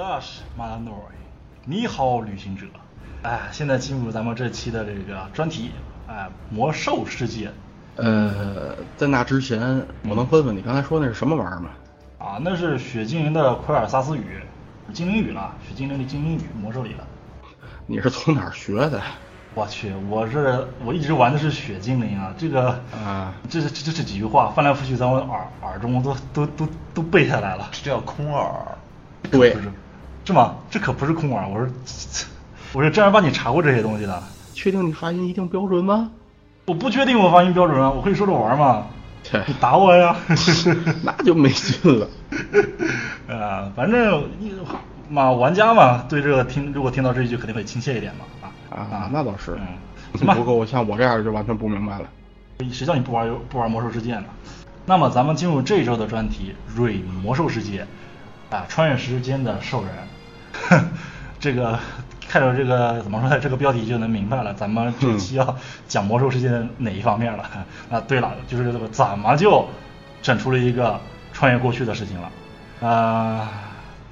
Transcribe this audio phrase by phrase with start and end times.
[0.00, 1.12] 巴拉达什马兰诺尔，
[1.66, 2.64] 你好，旅行者。
[3.22, 5.72] 哎，现在进入咱们这期的这个专题，
[6.08, 7.50] 哎，魔兽世界。
[7.96, 9.60] 呃，在那之前，
[10.08, 11.68] 我能问问你刚才说那是什么玩意儿吗？
[12.18, 14.40] 啊，那是雪精灵的奎尔萨斯语，
[14.94, 17.04] 精灵语了，雪精灵的精灵语，魔兽里的。
[17.86, 19.02] 你是从哪儿学的？
[19.52, 27.68] 我去，我是我一直玩的是雪精灵啊，这个啊，这这这这几句话翻来覆去在我耳耳中都都都都背下来了。
[27.70, 28.48] 这叫空耳。
[29.30, 29.70] 对，不是
[30.32, 30.54] 吗？
[30.70, 32.26] 这可不是空耳，我是
[32.72, 34.22] 我是正儿八经查过这些东西的。
[34.54, 36.10] 确定你发音一定标准吗？
[36.66, 38.86] 我不确定我发音标准啊，我可以说着玩嘛。
[39.24, 40.14] 切，你打我呀？
[41.02, 42.06] 那就没劲了。
[43.28, 44.24] 啊， 反正
[45.08, 48.24] 嘛，玩家嘛，对这个听如果听到这一句肯定会亲切一点嘛。
[48.70, 49.58] 啊啊，那倒是。
[49.60, 49.66] 嗯。
[50.18, 50.34] 行吧。
[50.34, 52.04] 不过像我这样就完全不明白了。
[52.70, 54.24] 谁叫你不玩不玩魔兽世界呢？
[54.86, 57.82] 那么咱们进入这一周的专题《瑞魔兽世界》。
[58.50, 60.84] 啊，穿越时间的兽人，
[61.38, 61.78] 这个
[62.28, 63.38] 看着这个怎么说呢？
[63.38, 65.56] 这个标题就能明白了，咱们这期要
[65.86, 67.44] 讲魔兽世界的哪一方面了？
[67.90, 69.64] 啊，对了，就是这个怎么就
[70.20, 70.98] 整出了一个
[71.32, 72.88] 穿越过去的事情了？
[72.88, 73.48] 啊，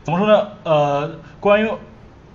[0.05, 0.49] 怎么说呢？
[0.63, 1.71] 呃，关于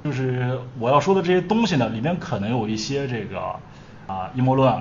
[0.04, 3.40] 就是我要说的这些东西呢，里面可能有一些这个
[4.08, 4.74] 啊阴谋论，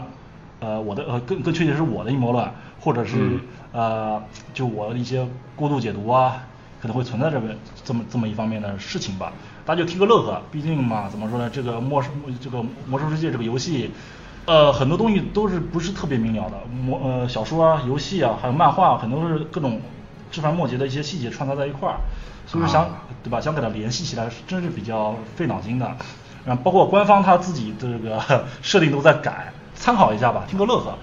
[0.59, 3.39] 呃，我的呃更更确切是我的阴谋论，或者是
[3.71, 4.21] 呃
[4.53, 6.43] 就我的一些过度解读啊。
[6.83, 9.33] 可能会存在这个这么这么一方面的事情吧，
[9.65, 10.43] 大家就听个乐呵。
[10.51, 11.49] 毕竟嘛，怎么说呢？
[11.49, 13.93] 这个魔兽这个魔兽世界这个游戏，
[14.47, 16.57] 呃，很多东西都是不是特别明了的。
[16.85, 19.81] 魔呃小说啊、游戏啊，还有漫画，很多是各种
[20.33, 22.01] 枝繁末节的一些细节穿插在一块儿，
[22.49, 22.91] 所以说想
[23.23, 23.41] 对吧？
[23.41, 25.87] 想给它联系起来，真是比较费脑筋的。
[26.45, 30.99] 然后包括官方他自己的这个设定都在改，参考一下吧，听个乐呵。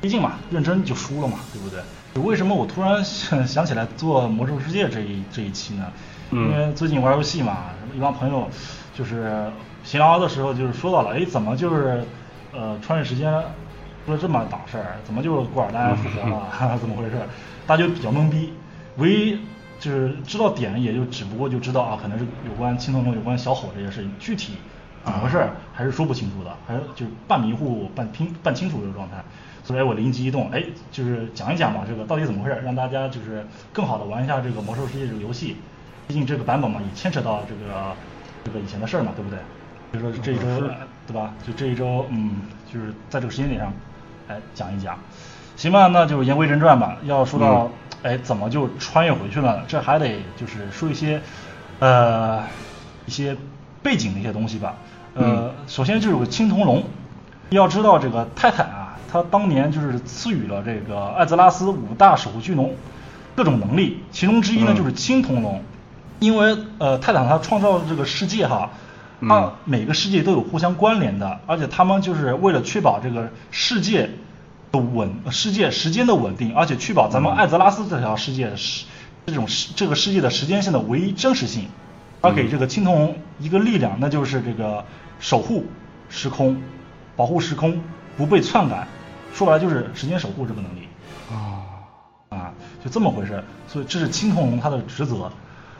[0.00, 1.80] 毕竟嘛，认真就输了嘛，对不对？
[2.22, 5.92] 为什么我突然想想起来做魔兽世界这一这一期呢？
[6.30, 8.48] 因为最近玩游戏嘛，一帮朋友
[8.94, 9.50] 就是
[9.82, 12.04] 闲聊的时候就是说到了，哎，怎么就是
[12.52, 13.32] 呃穿越时间
[14.06, 14.96] 出了这么档事儿？
[15.04, 16.78] 怎么就是古尔丹复活了？
[16.80, 17.16] 怎么回事？
[17.66, 18.52] 大家就比较懵逼。
[18.96, 19.38] 唯一
[19.80, 24.54] 就是知道点，也就只不过就知道啊，可能是有关青铜龙、有关小火这些事情，具体
[25.04, 29.16] 怎么回事还是说不清楚的，还是就是半迷糊半拼半清楚这个状态。
[29.64, 35.56] 所以我灵机一动，哎，就是讲一讲嘛，这个到底怎么回事，让大家就是更好的玩一下这个魔兽世界这个游戏。
[36.06, 37.96] 毕竟这个版本嘛，也牵扯到这个
[38.44, 39.38] 这个以前的事儿嘛，对不对？
[39.98, 40.68] 所以说这一周，
[41.06, 41.32] 对吧？
[41.46, 43.72] 就这一周，嗯，就是在这个时间点上，
[44.28, 44.98] 哎，讲一讲。
[45.56, 46.98] 行吧，那就言归正传吧。
[47.04, 47.70] 要说到，
[48.02, 49.62] 哎，怎么就穿越回去了？
[49.66, 51.22] 这还得就是说一些，
[51.78, 52.42] 呃，
[53.06, 53.34] 一些
[53.82, 54.74] 背景的一些东西吧。
[55.14, 56.84] 呃，首先就是个青铜龙。
[57.48, 58.83] 要知道这个泰坦啊。
[59.14, 62.74] 他当年就是赐予了这个艾泽拉斯五大守护巨龙
[63.36, 65.62] 各种能力，其中之一呢就是青铜龙，
[66.18, 68.70] 因为呃泰坦他创造的这个世界哈，
[69.28, 74.10] 啊每个世界都有互相关联的，而且他们就是为了确保这个世界
[74.72, 78.84] 的稳，世界时间的稳定，而且确保咱们艾泽拉斯这条世界是
[79.26, 81.68] 这种这个世界的时间线的唯一真实性，
[82.20, 84.84] 而给这个青铜龙一个力量，那就是这个
[85.20, 85.66] 守护
[86.08, 86.60] 时空，
[87.14, 87.80] 保护时空
[88.16, 88.88] 不被篡改。
[89.34, 90.88] 说白了就是时间守护这个能力
[91.28, 91.66] 啊
[92.28, 92.52] 啊，
[92.84, 93.42] 就这么回事。
[93.66, 95.32] 所以这是青铜龙它的职责。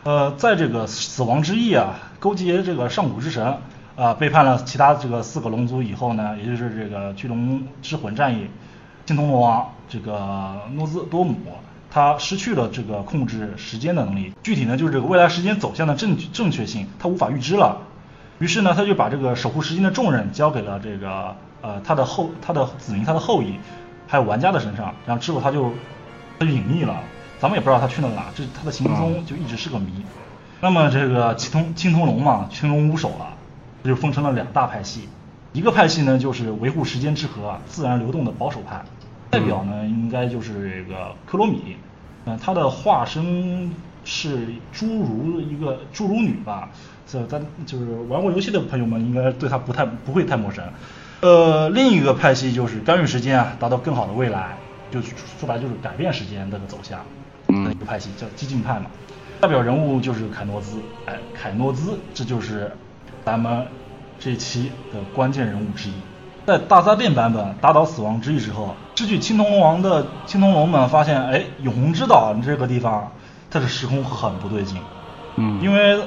[0.02, 3.56] 呃，在这个死亡之翼啊勾结这个上古之神
[3.94, 8.48] 啊，背叛了其他这个四个龙族以后呢，也就是这个巨龙之魂战役，
[9.06, 11.36] 青铜龙王这个诺兹多姆
[11.92, 14.34] 他失去了这个控制时间的能力。
[14.42, 17.78] 具体呢就是这个未来时间走向的正正确性他无法预知了。
[18.40, 21.36] 于是呢他就把这个守护时间的重任交给了这个。
[21.64, 23.54] 呃，他的后，他的子民，他的后裔，
[24.06, 25.72] 还有玩家的身上，然后之后他就
[26.38, 27.00] 他就隐匿了，
[27.38, 30.04] 咱们也不知道他去了哪，这他的行踪就一直是个谜。
[30.60, 33.32] 那么这个青铜青铜龙嘛，群龙无首了，
[33.82, 35.08] 这就分成了两大派系，
[35.54, 38.84] 一个派系呢就是维护时间之河、自然流动的保守派，
[39.30, 41.78] 代表呢应该就是这个克罗米，
[42.26, 43.72] 嗯，他的化身
[44.04, 46.68] 是侏儒一个侏儒女吧，
[47.06, 50.62] 这咱就是玩过游戏的朋友们应该对他不太不会太陌生。
[51.20, 54.58] 呃，另一个派系就是干预时间啊，达到更好的未来，
[54.90, 56.98] 就说白了就是改变时间这个走向
[57.48, 58.86] 的一个派系，叫激进派嘛。
[59.40, 60.76] 代表人物就是凯诺兹，
[61.06, 62.70] 哎，凯诺兹，这就是
[63.24, 63.66] 咱们
[64.18, 65.92] 这期的关键人物之一。
[66.44, 73.10] 在大灾变版本打倒死亡之翼之后，失去青铜龙王的青铜龙们发现，哎，永恒之岛这个地方，
[73.50, 74.76] 它的时空很不对劲。
[75.36, 75.98] 嗯，因为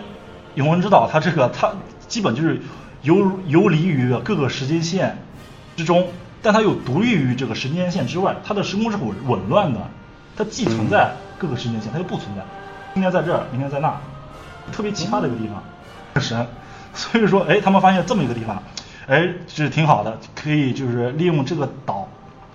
[0.54, 1.71] 永恒之岛它这个它
[2.07, 2.62] 基本就是。
[3.07, 5.18] 游游离于各个时间线
[5.77, 6.07] 之中，
[6.42, 9.80] 但它又独立于这个时间线之外，它的时空是紊紊乱的，
[10.36, 12.44] 它既存在各个时间线，它又不存在，
[12.94, 13.95] 今天在这儿，明天在那，
[14.71, 15.63] 特别奇葩的一个地方，
[16.21, 16.45] 神。
[16.94, 18.62] 所以说，哎，他们发现这么一个地方，
[19.06, 22.07] 哎，是挺好的，可以就是利用这个岛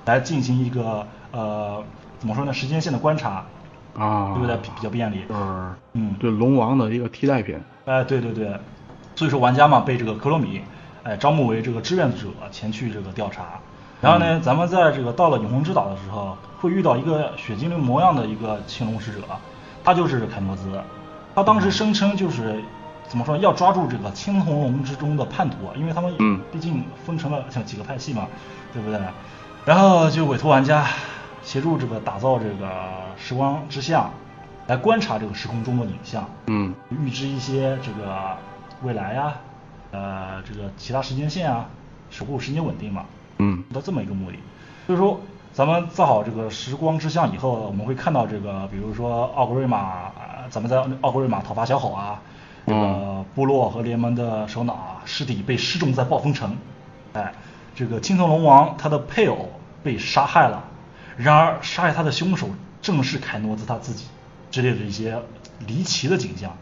[0.05, 1.85] 来进行一个呃，
[2.19, 3.45] 怎么说呢，时间线的观察，
[3.97, 4.57] 啊，对不对？
[4.57, 5.25] 比比较便利。
[5.29, 5.41] 就是
[5.93, 7.57] 嗯对龙王的一个替代品。
[7.85, 8.53] 哎，对对对，
[9.23, 10.61] 所以说玩家嘛被这个克罗米
[11.05, 13.45] 哎招募为这个志愿者前去这个调查，
[14.01, 19.21] 然后呢，咱们在这个到了永恒之岛的时候，会遇到一个血精灵模样的一个青龙使者，
[19.85, 20.83] 他就是凯诺兹，
[21.37, 22.61] 他当时声称就是
[23.07, 26.41] 怎么说要抓住这个青铜龙之中的叛徒，因为他们嗯。
[26.51, 28.27] 毕竟分成了像几个派系嘛，
[28.73, 28.99] 对不对？
[29.65, 30.85] 然后就委托玩家
[31.45, 32.69] 协助这个打造这个
[33.17, 34.11] 时光之像，
[34.67, 36.29] 来观察这个时空中的影像。
[36.49, 36.75] 嗯。
[36.91, 38.37] 预知一些这个
[38.83, 39.35] 未来呀、
[39.93, 41.67] 呃，这个其他时间线啊，
[42.11, 43.05] 守护时间稳定嘛，
[43.39, 44.39] 嗯的这么一个目的。
[44.87, 45.21] 所以说，
[45.53, 52.21] 咱们造好这个时光之像以后，我们会看到这个，比如说奥格瑞玛，呃咱们在奥格瑞玛讨伐小吼啊，
[52.67, 56.57] 这个嗯部落和联盟的首脑啊，尸体被失重在暴风城，
[57.13, 57.33] 哎，
[57.75, 59.49] 这个青铜龙王他的配偶
[59.83, 60.65] 被杀害了，
[61.17, 62.49] 然而杀害他的凶手
[62.81, 64.07] 正是凯诺兹他自己
[64.51, 65.23] 之类的一些
[65.67, 66.53] 离奇的景象。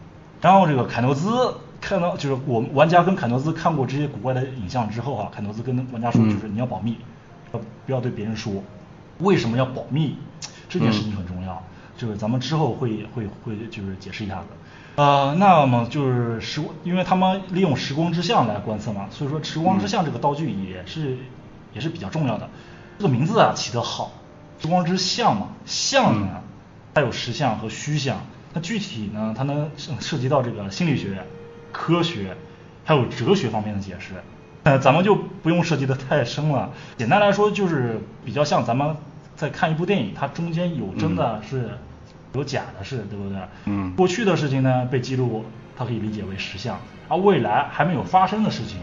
[0.41, 6.95] 然后这个凯诺兹看到，就是我们玩家跟凯诺斯看过这些古怪的影像之后啊，凯诺斯跟玩家说，嗯就是你要保密，
[7.51, 8.53] 要不要对别人说。
[9.19, 10.15] 为什么要保密？
[10.69, 11.61] 这件事情很重要，
[11.97, 14.45] 就是咱们之后会会会就是解释一下子。
[14.95, 21.17] 呃，那么就是时，因为他们利用时光之像来观测嘛，所以说时光之像这个道具也是、
[21.73, 22.49] 也是比较重要的。
[22.97, 24.11] 这个名字啊起得好，
[24.59, 26.41] 时光之像嘛，像呢，
[26.93, 28.21] 它有实像和虚像，
[28.53, 31.25] 它具体呢，它能涉涉及到这个心理学、
[31.71, 32.35] 科学，
[32.85, 34.13] 还有哲学方面的解释。
[34.63, 36.69] 呃， 咱们就不用涉及的太深了。
[36.97, 38.95] 简单来说，就是比较像咱们
[39.35, 41.71] 在看一部电影，它中间有真的是
[42.33, 43.37] 有假的事，对不对？
[43.65, 45.43] 嗯过去的事情呢被记录，
[45.75, 46.75] 它可以理解为实像；
[47.09, 48.77] 而未来还没有发生的事情，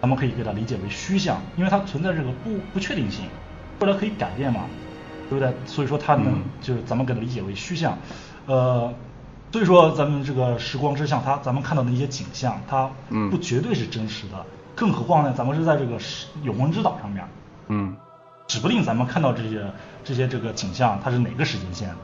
[0.00, 3.24] 咱们可以给它理解为虚像，因为它存在这个不不确定性，
[3.80, 4.62] 未来可以改变嘛，
[5.28, 5.52] 对不对？
[5.66, 7.98] 所以说它能、嗯就是咱们给它理解为虚像，
[8.46, 8.92] 呃。
[9.50, 14.44] 所以说，咱们这个时光之像，它咱们看到的一些景象，它嗯不绝对是真实的。
[14.74, 17.24] 更何况呢，咱们是在这个时永恒之岛上面，
[17.68, 17.96] 嗯
[18.46, 19.64] 指不定咱们看到这些
[20.04, 21.94] 这些这个景象，它是哪个时间线，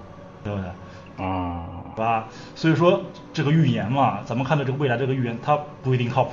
[0.43, 1.25] 对不对？
[1.25, 1.65] 啊
[1.95, 2.25] 对吧？
[2.57, 3.03] 所以说
[3.33, 6.33] 这个预言嘛，咱们看到这个未来这个预言，它不一定靠谱。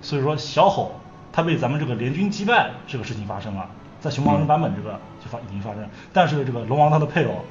[0.00, 0.92] 所以说小吼
[1.32, 3.68] 他被咱们这个联军击败这个事情发生了，
[4.00, 7.44] 在熊猫人版本这个就发已经发生了，但是这个龙王他的配偶，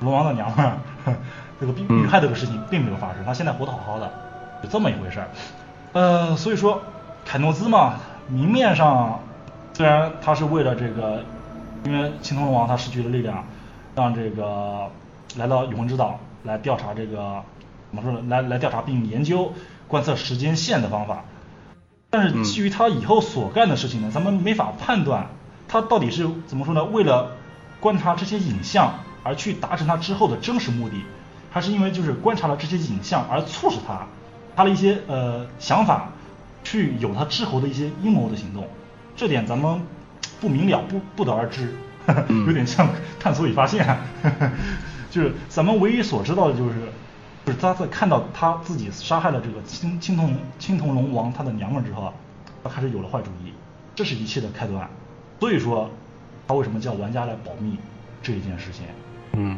[0.00, 0.78] 龙王的娘们儿，
[1.60, 4.10] 这个遇害这个事情并没有发生，他现在活得好好的，
[4.62, 5.28] 就这么一回事儿。
[5.92, 6.82] 呃，所以说
[7.24, 7.94] 凯诺兹嘛，
[8.28, 9.20] 明面上
[9.72, 11.22] 虽然他是为了这个，
[11.84, 13.44] 因为青铜龙王他失去了力量，
[13.94, 14.90] 让这个
[15.36, 17.42] 来到永恒之岛来调查这个
[17.90, 18.20] 怎么说呢？
[18.28, 19.52] 来来调查并研究
[19.88, 21.24] 观测时间线的方法。
[22.10, 25.26] 但是基于他以后所干的事情呢，咱们没法判断
[25.68, 26.84] 他到底是怎么说呢？
[26.84, 27.32] 为了
[27.80, 30.94] 观察这些影像而去达成他之后的真实目的，
[31.56, 34.06] 还是因为就是观察了这些影像而促使他
[34.54, 36.10] 他的一些呃想法
[36.62, 38.68] 去有他之后的一些阴谋的行动？
[39.16, 39.80] 这点咱们
[40.38, 41.74] 不明了，不不得而知，
[42.46, 42.86] 有点像
[43.18, 43.98] 探索与发现。
[45.10, 46.74] 就是咱们唯一所知道的就是，
[47.46, 52.12] 就是他在看到他自己杀害了这个青青铜青铜龙王他的娘们之后啊，
[52.62, 53.50] 他开始有了坏主意，
[53.94, 54.86] 这是一切的开端。
[55.40, 55.88] 所以说，
[56.46, 57.78] 他为什么叫玩家来保密
[58.22, 58.84] 这一件事情？
[59.32, 59.56] 嗯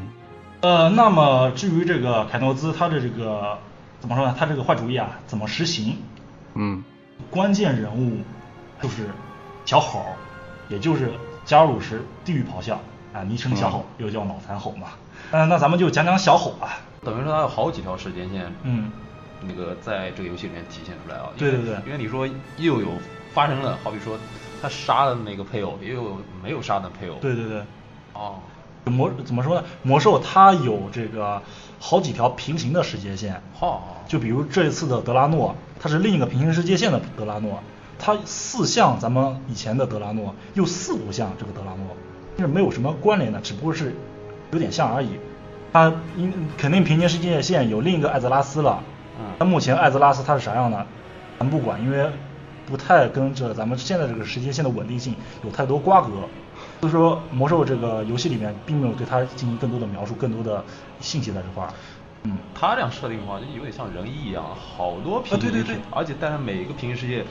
[0.61, 3.59] 呃，那么至于这个凯诺兹他的这个
[4.01, 4.35] 怎么说呢？
[4.39, 5.97] 他这个坏主意啊，怎么实行？
[6.55, 6.83] 嗯
[7.31, 8.19] 关键人物
[8.81, 9.09] 就是
[9.65, 10.05] 小吼，
[10.69, 11.13] 也就是
[11.45, 12.81] 加鲁什地狱咆哮
[13.13, 14.89] 啊，昵称小吼，又叫脑残吼嘛。
[15.31, 16.79] 嗯、那咱们就讲讲小吼啊。
[17.05, 18.91] 等于说他有好几条时间线，嗯，
[19.41, 21.29] 那个在这个游戏里面体现出来啊。
[21.37, 22.89] 对对对因为你说又有
[23.33, 24.19] 发生了，好比说
[24.61, 27.17] 他杀的那个配偶，也有没有杀的配偶。
[27.21, 27.63] 对对对。
[28.15, 28.41] 哦，
[28.89, 29.65] 魔怎么说呢？
[29.83, 31.43] 魔兽它有这个
[31.79, 37.61] 好几条平行的时间线，好，就比如这一次的德拉诺，它是另一个平行世界线的德拉诺，
[37.99, 41.97] 它似像咱们以前的德拉诺，又似不像这个德拉诺，
[42.37, 43.95] 就是没有什么关联的，只不过是
[44.51, 45.09] 有点像而已。
[45.73, 48.83] 它因肯定平行世界线有另一个艾泽拉斯了，
[49.21, 50.87] 嗯但目前艾泽拉斯它是啥样的，
[51.39, 52.11] 咱不管，因为
[52.67, 55.15] 不太跟着咱们现在这个时间线的稳定性
[55.45, 56.09] 有太多瓜葛。
[56.81, 60.65] 所以说，魔兽这个游戏里面并没有对它进行更多的描述，更多的
[61.01, 61.71] 信息在这块儿。
[62.25, 67.25] 嗯，他这样设定的话，就有点像人一样，好多平行世界，啊对对对而且但是每一个平行世界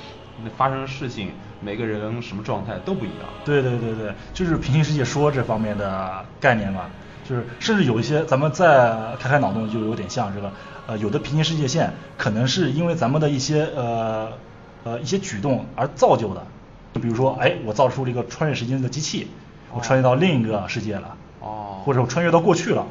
[0.44, 3.28] 那发生的事情，每个人什么状态都不一样。
[3.44, 6.86] 对对对对，就是平行世界说这方面的概念嘛，
[7.28, 10.52] 就是甚至有一些咱们再开开脑洞，就有点像这个，
[10.88, 14.30] 呃，有的平行世界线可能是因为咱们的一些呃
[14.86, 16.46] 呃一些举动而造就的，
[16.94, 19.28] 就比如说，哎，我造出了一个穿越时间的机器，
[19.74, 22.86] 我穿越到另一个世界了，哦或者我穿越到过去了，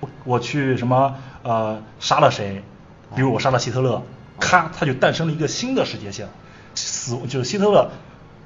[0.00, 2.62] 我我去什么呃杀了谁，
[3.14, 4.02] 比如我杀了希特勒，
[4.40, 6.28] 咔，他就诞生了一个新的世界线，
[6.74, 7.90] 死就是希特勒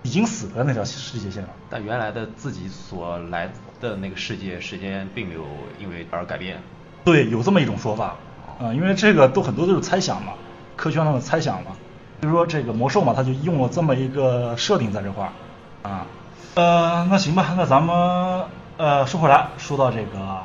[0.02, 1.48] 已经死了那条世界线了。
[1.70, 3.50] 但原来的自己所来
[3.80, 5.44] 的那个世界时间并没有
[5.80, 6.60] 因为而改变。
[7.04, 8.16] 对，有这么一种说法，
[8.60, 10.34] 啊、因为这个都很多都是猜想嘛，
[10.76, 11.72] 科学上的猜想嘛，
[12.20, 16.06] 就是说这个魔兽嘛，他就用了这么一个设定在这块儿，啊，
[16.54, 18.44] 呃，那行吧，那咱们
[18.76, 20.42] 呃说回来，说到这个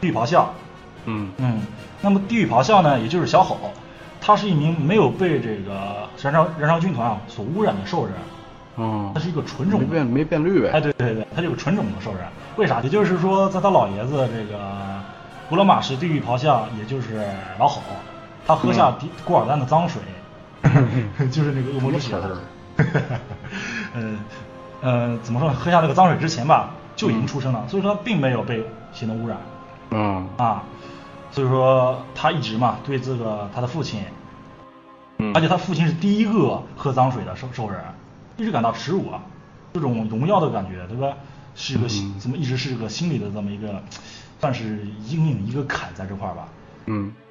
[0.00, 0.52] 地狱咆哮，
[1.06, 1.30] 嗯。
[1.38, 1.62] 嗯，
[2.02, 3.56] 那么地狱咆哮呢，也就是小吼，
[4.20, 8.14] 他是一名没有被这个燃烧燃烧军团啊所污染的兽人，
[8.76, 9.86] 嗯，他是一个纯种的。
[9.86, 10.70] 没变没变绿呗。
[10.74, 12.20] 哎，对对对，他就是纯种的兽人。
[12.56, 12.80] 为啥？
[12.82, 14.60] 也就是说，在他老爷子这个
[15.48, 17.24] 古罗马式地狱咆哮，也就是
[17.58, 17.80] 老吼，
[18.46, 20.02] 他喝下迪古尔丹的脏水，
[21.30, 22.16] 就是那个恶魔之血。
[23.94, 24.18] 呃
[24.80, 25.54] 呃，怎么说呢？
[25.54, 29.38] 喝下那个脏水之前吧，就已经出生了，所以说他并没有被血能污染
[29.90, 30.64] 嗯啊。
[31.30, 34.02] 所以说他一直嘛对这个他的父亲，
[35.18, 37.80] 嗯，而且他父亲是第一个喝脏水的兽兽人，
[38.36, 39.22] 一直感到耻辱啊，
[39.72, 41.16] 这种荣耀的感觉，对吧？
[41.56, 43.82] 是一个心嗯怎么一直是个心理的这么一个，
[44.40, 46.48] 算是阴影一个坎在这块儿吧。
[46.86, 47.23] 嗯就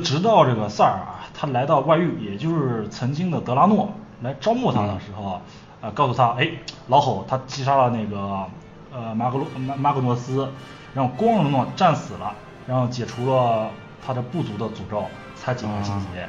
[0.00, 3.90] 直到这个塞尔啊，他来到外域，也就是曾经的德拉诺
[4.22, 5.40] 来招募他的时候，
[5.80, 6.50] 呃，告诉他，哎，
[6.88, 8.44] 老吼他击杀了那个
[8.92, 10.48] 呃马格罗马马格诺斯，
[10.94, 12.34] 然后光荣的战死了，
[12.66, 13.70] 然后解除了
[14.04, 15.04] 他的部族的诅咒，
[15.36, 16.28] 才解开心结，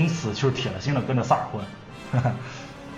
[0.00, 2.22] 因此就是铁了心的跟着萨尔混。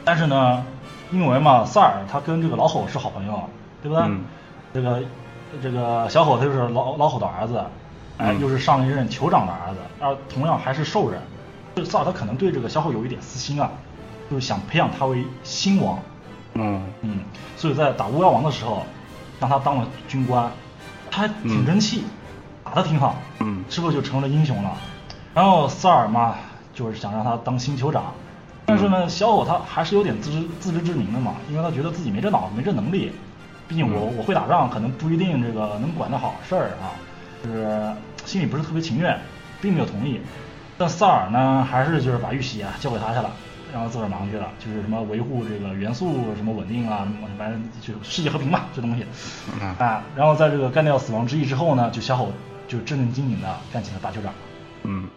[0.04, 0.64] 但是呢，
[1.11, 3.49] 因为嘛，萨尔他跟这个老吼是好朋友，
[3.83, 4.04] 对不对？
[4.06, 4.25] 嗯
[4.73, 5.02] 这个
[5.62, 7.64] 这个小吼他就是老老吼的儿子，
[8.18, 8.40] 哎，嗯。
[8.40, 11.21] 又是上一任酋长的儿子，而同样还是兽人，
[11.75, 13.71] 这萨尔他可能对这个小伙有一点私心啊，
[14.30, 15.99] 就是想培养他为新王，
[16.54, 16.83] 嗯。
[17.02, 17.21] 嗯，
[17.56, 18.85] 所以在打巫妖王的时候，
[19.40, 20.50] 让他当了军官，
[21.11, 22.04] 他还挺争气，
[22.64, 23.64] 打得挺好，嗯。
[23.68, 24.71] 是不是就成了英雄了？
[25.35, 26.37] 然后萨尔嘛，
[26.73, 28.14] 就是想让他当新酋长，
[28.66, 33.11] 但是呢，小伙他还是有点自知自知之明的嘛，因为他觉得自己没这脑子，没这能力，
[33.66, 34.16] 毕竟我嗯。
[34.16, 36.94] 我会打仗，可能不一定这个能管得好事儿啊，
[37.44, 37.92] 就是
[38.24, 39.18] 心里不是特别情愿，
[39.60, 40.20] 并没有同意。
[40.78, 43.30] 但萨尔呢，还是就是把玉玺啊交给他去了，
[43.72, 49.04] 然后自个儿忙去了，就是什么维护这个元素什么稳定啊，什么反正就世界和平嘛，这东西
[49.60, 50.02] 嗯啊。
[50.16, 52.32] 然后在这个干掉死亡之翼之后呢，就小吼
[52.66, 54.32] 就正正经经的干起了大酋长。
[54.82, 55.08] 嗯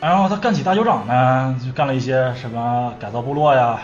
[0.00, 3.80] 然后他干起大酋长呢，就干了一些什么改造部落呀，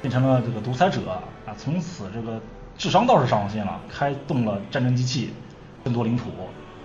[0.00, 1.00] 变成了这个独裁者
[1.44, 1.54] 啊。
[1.56, 2.40] 从此这个
[2.78, 5.32] 智商倒是上线了，开动了战争机器，
[5.86, 6.24] 争夺领土。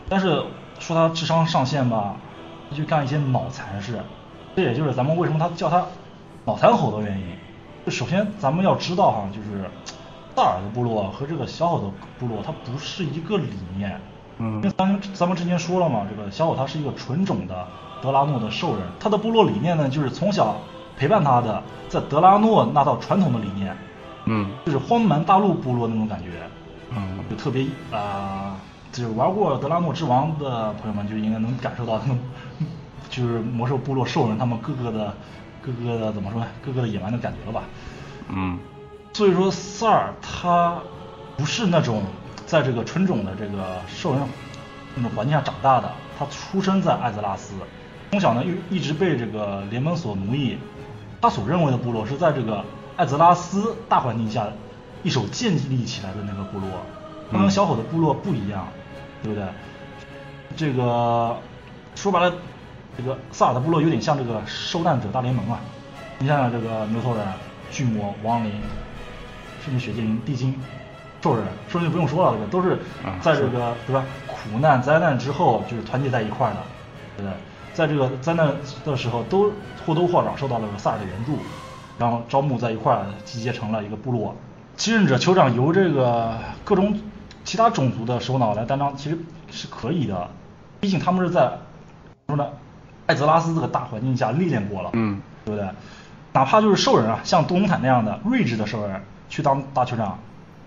[0.07, 0.43] 但是
[0.77, 2.15] 说他智商上线吧，
[2.69, 3.99] 他就干一些脑残事。
[4.55, 5.83] 这也就是咱们为什么他叫他
[6.45, 7.25] 脑残猴的原因。
[7.83, 9.67] 就首先咱们要知道哈，就是
[10.35, 11.87] 大耳的部落和这个小吼的
[12.19, 13.99] 部落，它不是一个理念。
[14.37, 17.67] 嗯因为咱们咱们之前说了嘛，这个小伙他是一个纯种的
[18.03, 20.55] 德拉诺的兽人，他的部落理念呢，就是从小
[20.95, 23.75] 陪伴他的，在德拉诺那套传统的理念，
[24.25, 26.29] 嗯就是荒蛮大陆部落那种感觉，
[26.95, 28.57] 嗯就特别啊、
[28.91, 32.19] 就是玩过德拉诺之王的朋友们就应该能感受到他们，
[33.09, 35.13] 就是魔兽部落兽人他们各个的
[35.61, 37.63] 各个的怎么说呢，各个的野蛮的感觉了吧。
[38.29, 38.59] 嗯
[39.13, 40.79] 所以说，萨尔他
[41.35, 42.03] 不是那种
[42.45, 44.21] 在这个纯种的这个兽人
[44.95, 47.53] 那种环境下长大的，他出生在艾泽拉斯，
[48.11, 50.57] 从小呢又一直被这个联盟所奴役。
[51.21, 52.63] 他所认为的部落是在这个
[52.95, 54.47] 艾泽拉斯大环境下
[55.03, 56.69] 一手建立起来的那个部落，
[57.31, 58.65] 他跟嗯小伙的部落不一样，
[59.23, 59.47] 对不对？
[60.55, 61.37] 这个
[61.95, 62.33] 说白了，
[62.97, 65.59] 这个萨尔的部落有点像这个受难者大联盟啊。
[66.19, 67.25] 你想想这个牛头人、
[67.71, 68.51] 巨魔、亡灵，
[69.63, 70.53] 甚至血精灵、地精、
[71.21, 72.73] 兽人，兽人就不用说了，这个都是
[73.03, 76.59] 啊在这个、对吧苦难灾难之后就是团结在一块儿的，
[77.17, 77.33] 对不对？
[77.73, 79.51] 在这个灾难的时候都
[79.85, 81.37] 或多或少受到了萨尔的援助，
[81.97, 84.35] 然后招募在一块儿，集结成了一个部落。
[84.75, 86.99] 继任者酋长由这个各种
[87.51, 89.19] 其他种族的首脑来担当，其实
[89.51, 90.29] 是可以的，
[90.79, 91.51] 毕竟他们是在
[92.27, 92.47] 说呢，
[93.07, 95.69] 艾泽拉斯这个大环境下历练过了，嗯对不对？
[96.31, 100.17] 哪怕就是兽人啊，像杜隆坦那样的睿智的兽人去当大酋长，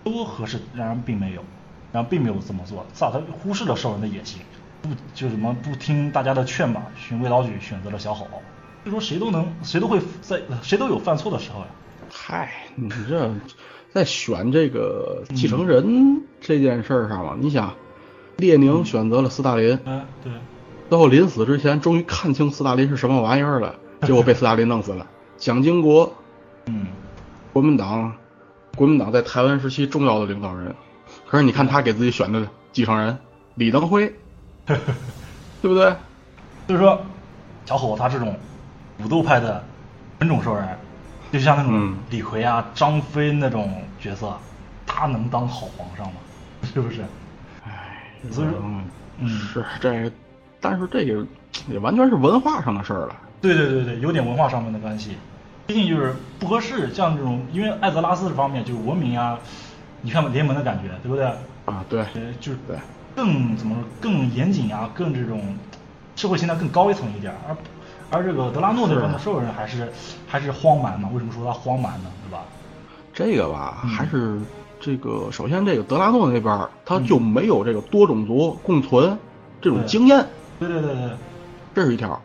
[0.04, 1.42] 都合适，然而并没有，
[1.90, 2.84] 然后并没有这么做。
[2.92, 4.42] 萨尔他忽视了兽人的野心，
[4.82, 8.26] 不就什么不听大家的劝吧，循规蹈矩，选择了小吼。
[8.82, 11.66] 所以说谁都能，谁都会在，谁都有犯错的时候呀。
[12.12, 13.32] 嗨，你这
[13.94, 17.72] 在选这个继承人这件事儿上嘛，你想，
[18.36, 20.32] 列宁选择了斯大林，嗯，对，
[20.90, 25.06] 最后临死之前终于看清斯大林是什么玩意儿了，结果被斯大林弄死了。
[25.36, 26.12] 蒋经国，
[26.66, 26.88] 嗯，
[27.52, 28.12] 国民党，
[28.76, 30.74] 国民党在台湾时期重要的领导人，
[31.28, 33.16] 可是你看他给自己选的继承人
[33.54, 34.12] 李登辉，
[34.66, 34.76] 对
[35.62, 35.94] 不对？
[36.66, 37.00] 所以说，
[37.64, 38.36] 小伙子他这种
[39.04, 39.62] 武斗派的
[40.18, 40.66] 纯种兽人，
[41.34, 44.32] 就像那种嗯李逵啊、张飞那种角色，
[44.86, 46.20] 他能当好皇上吗？
[46.72, 47.04] 是不是？
[48.30, 50.12] 所以说，是这，
[50.60, 51.26] 但是这个
[51.68, 53.16] 也完全是文化上的事儿了。
[53.40, 55.16] 对对对对，有点文化上面的关系，
[55.66, 56.94] 毕竟就是不合适。
[56.94, 59.36] 像这种，因为艾泽拉斯这方面就是文明啊，
[60.02, 61.26] 你看联盟的感觉，对不对？
[61.64, 62.76] 啊，对，呃，就是对
[63.16, 65.42] 更怎么说，更严谨啊，更这种
[66.14, 67.56] 社会现在更高一层一点儿，而
[68.10, 69.88] 而这个德拉诺那边的是兽人还是
[70.26, 71.08] 还是荒蛮嘛？
[71.12, 72.10] 为什么说他荒蛮呢？
[72.28, 72.44] 对吧？
[73.12, 74.38] 这个吧，嗯还是
[74.80, 79.16] 这个，首先这个德拉诺那边儿他就没有这个多种族共存
[79.60, 80.26] 这种经验，
[80.58, 81.10] 对对对对，
[81.74, 82.20] 这是一条。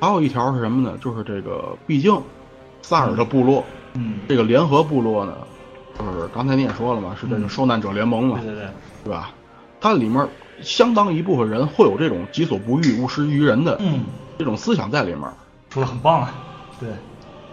[0.00, 0.96] 还有一条是什么呢？
[1.00, 2.16] 就是这个，毕竟
[2.82, 5.36] 萨尔的部落，嗯，这个联合部落呢，
[5.98, 8.68] 就是刚才你也说了嘛，是这个嗯受难者联盟嘛，对对对，
[9.04, 9.32] 对吧？
[9.80, 10.26] 它里面
[10.62, 14.04] 相当一部分人会有这种己所不欲，勿施于人的嗯，
[14.38, 15.22] 这种思想在里面。
[15.70, 16.32] 说的很棒啊，
[16.80, 16.88] 对，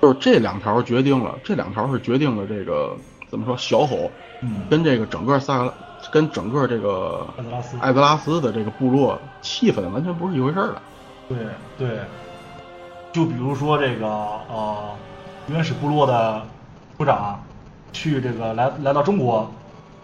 [0.01, 2.95] 就是这两条决定了，这两条是决定了这个
[3.29, 4.09] 怎么说，小吼
[4.41, 5.73] 嗯，跟这个整个萨格拉，
[6.11, 7.77] 跟整个这个艾泽拉斯。
[7.81, 10.81] 艾泽拉斯的这个部落气氛完全不是一回事儿了。
[11.27, 11.37] 对
[11.77, 11.99] 对，
[13.11, 14.95] 就比如说这个呃
[15.47, 16.41] 原始部落的
[16.95, 17.43] 部长
[17.91, 19.51] 去这个来来到中国，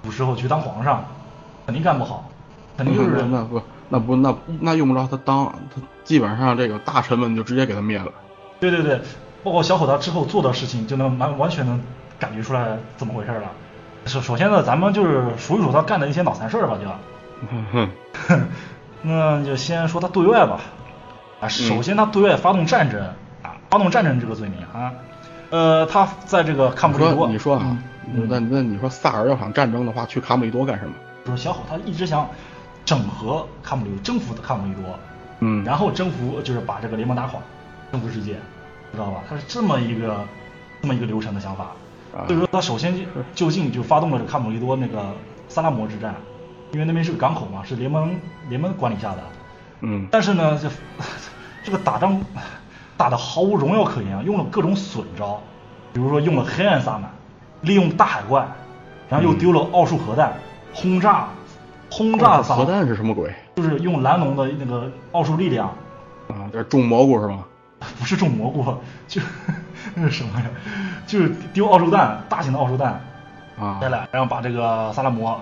[0.04, 1.06] 古时候去当皇上，
[1.66, 2.30] 肯定干不好，
[2.76, 3.62] 肯定就是那那不
[3.92, 5.46] 那不那那用不着他当，
[5.76, 8.12] 他基本上这个大臣们就直接给他灭了。
[8.60, 9.02] 对对对，
[9.44, 11.80] 包括小伙他之后做的事情，就能完完全能
[12.18, 13.52] 感觉出来怎么回事了。
[14.06, 16.88] 首首先呢，咱们就是数一数他干的一些脑残事儿吧，就。
[17.50, 17.90] 哼
[18.28, 18.48] 哼，
[19.02, 20.62] 那就先说他对外吧。
[21.42, 23.02] 啊，首先他对外发动战争
[23.44, 24.94] 啊，发动战争这个罪名啊，
[25.50, 27.78] 呃，他在这个康你布利多，你说啊，
[28.14, 30.94] 嗯那那你说萨尔要想战争的话，去卡姆利多干什么？
[31.26, 32.28] 就是小虎他一直想
[32.86, 34.98] 整合卡姆利多，征服卡姆利多，
[35.40, 37.40] 嗯，然后征服就是把这个联盟打垮，
[37.92, 38.36] 征服世界，
[38.92, 39.24] 知道吧？
[39.30, 40.26] 他是这么一个
[40.82, 41.66] 这么一个流程的想法。
[42.14, 45.16] 啊所以说他首先就就近就发动了这个康姆利多那个
[45.48, 46.14] 萨拉摩之战，
[46.74, 48.14] 因为那边是个港口嘛，是联盟
[48.50, 49.24] 联盟管理下的。
[49.80, 50.70] 嗯但是呢，这
[51.64, 52.22] 这个打仗
[52.98, 55.42] 打得毫无荣耀可言啊，用了各种损招，
[55.94, 57.10] 比如说用了黑暗萨满，
[57.62, 58.46] 利用大海怪，
[59.10, 60.34] 然后又丢了奥数核弹，
[60.74, 61.30] 轰炸
[61.92, 63.34] 轰炸萨核弹是什么鬼？
[63.56, 65.68] 就是用蓝龙的那个奥数力量，
[66.30, 67.46] 啊，这种蘑菇是吗？
[68.00, 68.64] 不是种蘑菇，
[69.08, 69.22] 就
[69.94, 70.46] 那是什么呀？
[71.06, 73.02] 就是丢奥数弹，大型的奥数弹，
[73.60, 75.40] 啊，下来，然后把这个萨拉摩，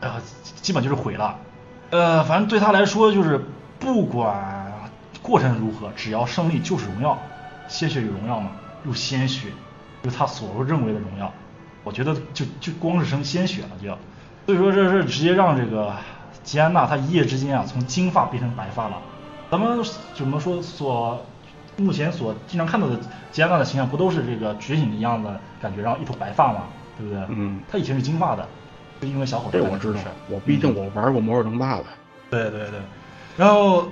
[0.00, 0.10] 呃，
[0.60, 1.36] 基本就是毁了。
[1.90, 3.40] 呃，反正对他来说就是
[3.78, 4.72] 不管
[5.22, 7.16] 过程如何，只要胜利就是荣耀，
[7.68, 8.50] 鲜血与荣耀嘛，
[8.84, 9.48] 用鲜血，
[10.02, 11.32] 就是他所认为的荣耀。
[11.84, 13.98] 我觉得就就光是生鲜血了就要，
[14.46, 15.92] 所以说这是直接让这个
[16.42, 18.98] 吉安娜她一夜之间啊从金发变成白发了。
[19.50, 19.78] 咱们
[20.14, 21.24] 怎么说所
[21.76, 22.96] 目前所经常看到的
[23.32, 26.64] 吉安娜的形象不都是这个觉醒一样的感觉，然后一头白发嘛，
[26.98, 27.22] 对不对？
[27.28, 28.46] 嗯她以前是金发的，
[29.00, 31.84] 就因为小伙子这我知道我毕竟我玩过魔兽争霸的。
[32.30, 32.80] 对对对，
[33.36, 33.88] 然后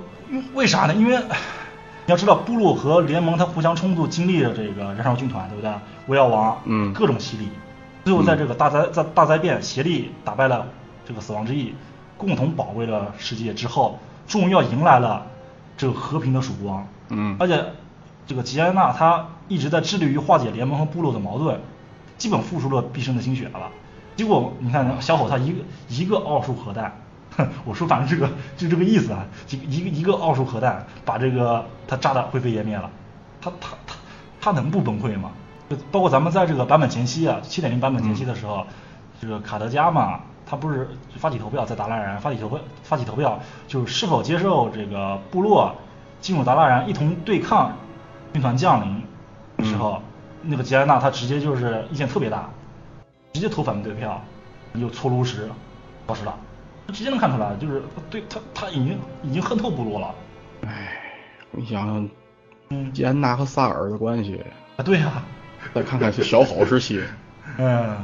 [0.54, 0.94] 为啥呢？
[0.94, 1.16] 因为
[2.04, 5.70] 你要知道，部落和联盟它互相冲突，经历了这个燃烧军团，对不对？
[6.08, 7.48] 巫妖王，嗯各种洗礼，
[8.04, 10.66] 最后在这个大灾在大灾变协力打败了
[11.06, 11.74] 这个死亡之翼，
[12.18, 15.26] 共同保卫了世界之后，终于要迎来了
[15.76, 16.86] 这个和平的曙光。
[17.10, 17.64] 嗯而且
[18.26, 21.60] 这个吉安娜她一直在致力于化解联盟和部落的矛盾，
[22.18, 23.70] 基本付出了毕生的心血了。
[24.16, 26.92] 结果你看小伙他一个一个奥数核弹，
[27.36, 32.90] 哼，我说反正这个就这个意思啊，一个一个一个奥数核弹把这个他炸得灰飞烟灭了，
[33.40, 33.94] 他他他
[34.40, 35.30] 他能不崩溃吗？
[35.74, 38.66] 就包括咱们在这个版本前期啊，七点零版本前期的时候，
[39.20, 45.74] 这个卡德加嘛，他不是发起投票在达拉然发起投票发起投票，就是是否接受这个部落
[46.20, 47.72] 进入达拉然一同对抗
[48.34, 49.02] 军团降临
[49.56, 50.02] 的时候，
[50.42, 52.50] 那个吉安娜她直接就是意见特别大，
[53.32, 54.20] 直接投反对票，
[54.74, 55.48] 又搓炉石
[56.06, 56.36] 消失了，
[56.88, 60.14] 直接能看出来，就是对他他已经已经恨透部落了。
[60.66, 61.00] 唉，
[61.50, 62.08] 你想想，
[62.68, 62.92] 嗯。
[62.92, 64.42] 吉安娜和萨尔的关系，
[64.76, 65.22] 啊，对呀、
[65.74, 67.02] 再看看小好时期，
[67.58, 67.96] 嗯，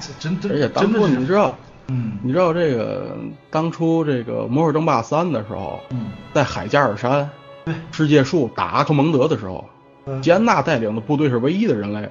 [0.00, 1.56] 这真真而且当初你知道，
[1.88, 3.16] 嗯你知道这个
[3.50, 7.28] 当初这个《魔兽争霸三》的时候，嗯在海加尔山
[7.64, 9.64] 对世界树打阿克蒙德的时候，
[10.06, 12.08] 嗯吉安娜带领的部队是唯一的人类。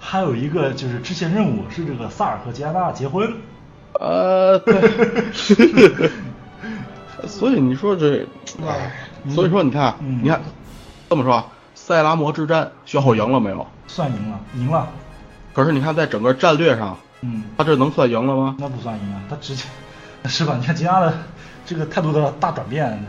[0.00, 3.32] 还有一个就是支线任务是这个萨尔和吉安娜结婚，
[4.00, 6.10] 呃，对，
[7.26, 8.26] 所以你说这，
[8.66, 8.92] 哎，
[9.30, 10.40] 所以说你看，嗯你看
[11.08, 13.66] 这么说，塞拉摩之战，小伙赢了没有？
[13.88, 14.86] 算赢了，赢了，
[15.52, 18.54] 可是你看在整个战略上，嗯，他这能算赢了吗？
[18.60, 19.64] 那不算赢啊，他直接
[20.26, 20.56] 是吧？
[20.60, 21.12] 你看吉拉的
[21.66, 23.04] 这个态度的大转变，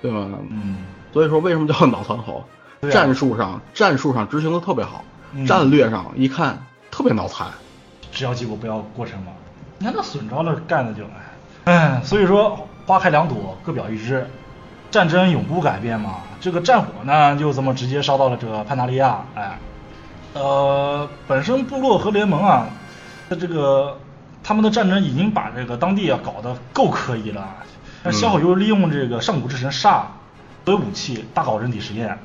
[0.00, 0.28] 对吧？
[0.50, 0.76] 嗯，
[1.12, 2.38] 所以说为什么叫脑残猴？
[2.38, 2.44] 啊
[2.92, 7.48] 战术上战术上执行的特别好，嗯战略上一看特别脑残。
[8.12, 9.32] 只要结果不要过程嘛。
[9.78, 11.02] 你看那损招了干的就，
[11.64, 14.24] 哎，哎，所以说花开两朵，各表一枝，
[14.92, 16.20] 战争永不改变嘛。
[16.40, 19.58] 这个战火呢，就这么直接烧到了这个潘达利亚，哎，
[20.38, 22.68] 呃，本身部落和联盟啊，
[23.28, 23.98] 的这个
[24.44, 27.56] 他们的战争已经把这个当地啊搞得够可以了，
[28.04, 30.02] 那小火又利用这个上古之神煞
[30.64, 32.18] 作为武器，大搞人体实验，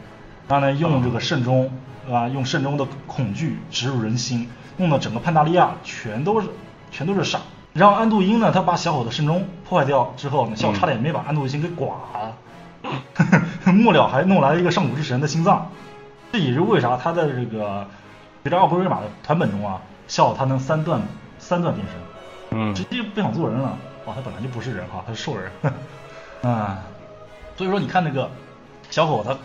[0.48, 1.72] 然后呢，用这个慎终，
[2.12, 4.48] 啊，用慎终的恐惧植入人心，
[4.78, 6.48] 弄得整个潘达利亚全都是
[6.92, 7.40] 全都是煞。
[7.74, 12.36] 然后安度因呢，他把小火的慎终破坏掉之后呢，小火差点没把安度因给剐了，
[13.74, 15.72] 末了还弄来了一个上古之神的心脏。
[16.32, 17.88] 这也是为啥他在这个
[18.44, 21.02] 别的奥格瑞玛的团本中啊，小火他能三段
[21.40, 21.96] 三段变身。
[22.56, 23.76] 嗯直接不想做人了。
[24.06, 25.50] 哦，他本来就不是人哈，他是兽人。
[26.44, 26.84] 啊，
[27.56, 28.30] 所以说你看那个
[28.90, 29.36] 小伙他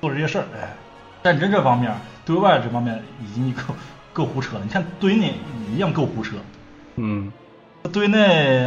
[0.00, 0.74] 做这些事儿，哎，
[1.22, 1.92] 战争这方面
[2.24, 3.74] 对外这方面已经够
[4.12, 4.62] 够胡扯了。
[4.64, 5.34] 你看对内
[5.68, 6.36] 一样够胡扯。
[6.94, 7.32] 嗯
[7.92, 8.64] 对内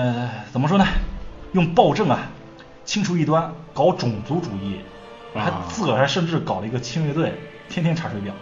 [0.51, 0.85] 怎么说呢？
[1.53, 2.19] 用暴政啊，
[2.85, 4.81] 清除异端，搞种族主义，
[5.33, 7.33] 还啊自个儿还甚至搞了一个亲卫队，
[7.69, 8.33] 天天查水表。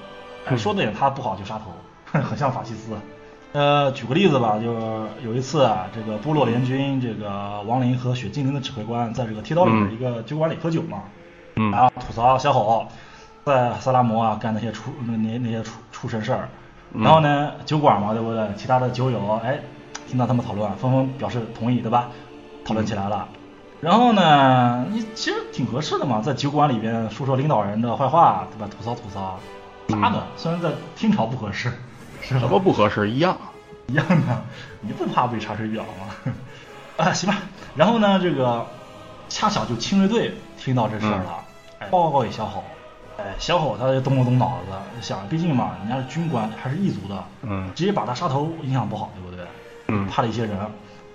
[0.55, 2.93] 说的也他不好就杀头，很像法西斯。
[3.53, 10.99] 呃，举个例子吧，就是有一次啊，这个部落联军这个亡灵和雪精灵的指挥官在这个铁道里的嗯一个酒馆里喝酒嘛，
[11.55, 12.85] 嗯然后吐槽小吼
[13.45, 16.49] 在萨拉摩啊干那些出那那那些出出神事儿，
[16.93, 18.47] 嗯然后呢酒馆嘛对不对？
[18.57, 19.59] 其他的酒友哎
[20.07, 22.09] 听到他们讨论，纷纷表示同意对吧？
[22.63, 23.27] 讨论起来了。
[23.79, 28.69] 然后呢，你其实挺合适的嘛，在酒馆里边说说领导人的坏话，对吧？
[28.75, 29.39] 吐槽吐槽，
[29.87, 30.27] 咋的？
[30.35, 31.71] 虽然在清朝不合适，
[32.21, 32.39] 是？
[32.39, 33.37] 什么不合适一样。
[33.87, 34.43] 一样的，
[34.81, 36.33] 你不怕被查水表吗？
[36.97, 37.37] 啊，行吧。
[37.75, 38.65] 然后呢，这个
[39.29, 41.45] 恰巧就亲卫队听到这事儿了，
[41.79, 42.63] 哎，报告给小吼，
[43.17, 49.45] 哎，小吼他就动了动脑子，想，毕竟嘛，人家是军官，还是异族的，嗯直接把他杀头影响不好，对不对？
[49.87, 50.57] 嗯派了一些人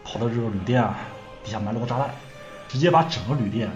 [0.02, 0.96] 跑到这个旅店啊
[1.44, 2.08] 底下埋了个炸弹，
[2.68, 3.68] 直接把整个旅店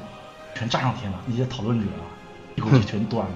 [0.55, 2.09] 全炸上天了，那些讨论者啊
[2.55, 3.33] 一口气全端了。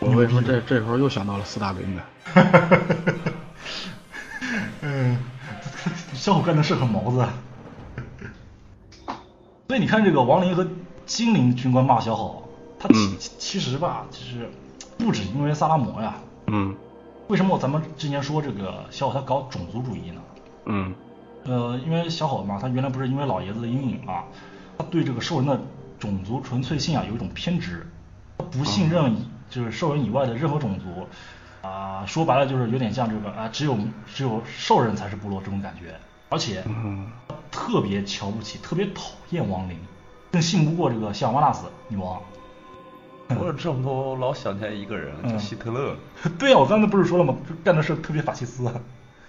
[0.00, 2.02] 我为什么这这时候又想到了四大名呢？
[4.82, 5.18] 嗯，
[6.14, 7.26] 小虎干的是很毛子。
[9.68, 10.66] 所以你看，这个亡灵和
[11.06, 12.42] 精灵军官骂小好，
[12.78, 14.50] 他其、嗯其实吧，就是
[14.98, 16.14] 不止因为萨拉摩呀。
[16.46, 16.74] 嗯
[17.28, 20.20] 为什么咱们之前说这个小伙他搞种族主义呢？
[20.66, 20.92] 嗯
[21.44, 24.24] 呃，因为小虎嘛，他原来不是因为老爷子的阴影啊，
[24.76, 25.60] 他对这个兽人的
[25.98, 27.86] 种族纯粹性啊有一种偏执，
[28.38, 31.06] 他不信任以就是兽人以外的任何种族，
[31.68, 35.94] 啊、说白了就是有点像这个啊、只有只有兽人才是部落这种感觉，
[36.30, 37.06] 而且嗯
[37.50, 39.76] 特别瞧不起，特别讨厌亡灵，
[40.30, 42.20] 更信不过这个像瓦纳斯女王。
[43.30, 45.94] 说了这么多，我老想起来一个人，嗯叫希特勒。
[46.36, 47.36] 对呀、我刚才不是说了吗？
[47.62, 48.68] 干的事特别法西斯，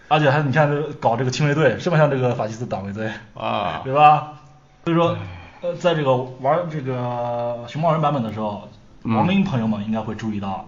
[0.07, 3.12] 而且还你看这搞这个亲卫队，是不是像这个法西斯党卫队？
[3.36, 4.39] 啊对吧？
[4.86, 5.15] 所以说，
[5.62, 8.67] 呃，在这个玩这个熊猫人版本的时候，
[9.04, 9.16] 嗯。
[9.16, 10.66] 亡灵朋友们应该会注意到，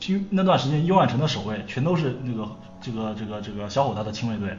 [0.00, 2.48] 其实那段时间幽暗城的守卫全都是那个
[2.80, 4.56] 这个这个这个小伙他的亲卫队，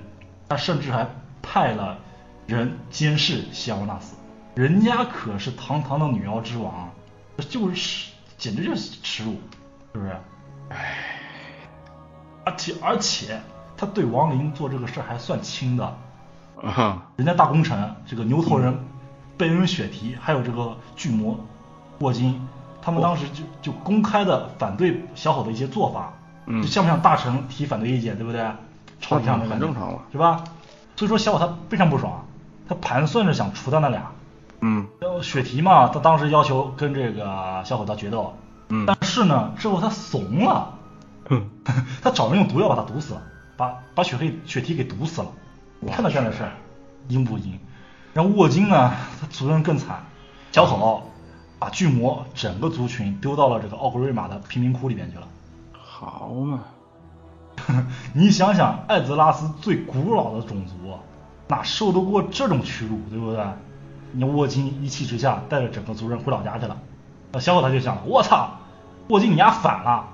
[0.47, 1.07] 他甚至还
[1.41, 1.97] 派了
[2.47, 4.15] 人监视西奥纳斯，
[4.55, 6.89] 人家可是堂堂的女妖之王，
[7.49, 9.31] 就是简直就是耻辱，
[9.93, 10.15] 是不是？
[10.69, 10.95] 唉，
[12.45, 13.41] 而且而且
[13.75, 15.97] 他对亡灵做这个事儿还算轻的，
[16.61, 18.77] 啊人家大功臣这个牛头人、
[19.37, 21.37] 贝恩雪提，还有这个巨魔
[21.99, 22.41] 霍金，
[22.83, 26.13] 他们当时就就公开的反对小吼的一些做法，
[26.45, 28.45] 嗯就像不像大臣提反对意见，对不对？
[28.99, 30.43] 吵一架很正常了是吧？
[30.95, 32.25] 所以说小伙他非常不爽，
[32.69, 34.11] 他盘算着想除掉那俩。
[34.61, 34.87] 嗯
[35.21, 38.33] 雪提嘛，他当时要求跟这个小伙他决斗，
[38.69, 40.73] 嗯但是呢，之后他怂了，
[41.29, 41.49] 嗯
[42.01, 43.21] 他找人用毒药把他毒死了，
[43.57, 45.27] 把把雪黑雪提给毒死了。
[45.81, 46.51] 你看他干的事儿，
[47.09, 47.59] 阴不阴？
[48.13, 50.03] 然后沃金呢，他族人更惨，
[50.53, 51.11] 小吼
[51.63, 55.25] 把巨魔整个族群丢到了这个奥格瑞玛的贫民窟里面去了。
[55.71, 56.59] 好嘛，
[58.13, 60.73] 你想想，艾泽拉斯最古老的种族，
[61.47, 63.41] 哪受得过这种屈辱，对不对？
[64.11, 66.77] 你沃金一气之下带着整个族人回老家去了。
[67.31, 68.57] 那小伙他就想了，我操，
[69.07, 70.09] 沃金你丫反了，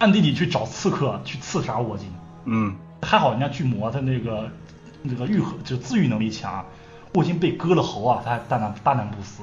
[0.00, 2.12] 暗地里去找刺客去刺杀沃金。
[2.44, 4.50] 嗯还好人家巨魔他那个
[5.00, 6.62] 那个愈合就自愈能力强，
[7.14, 9.42] 沃金被割了喉啊，他还大难大难不死，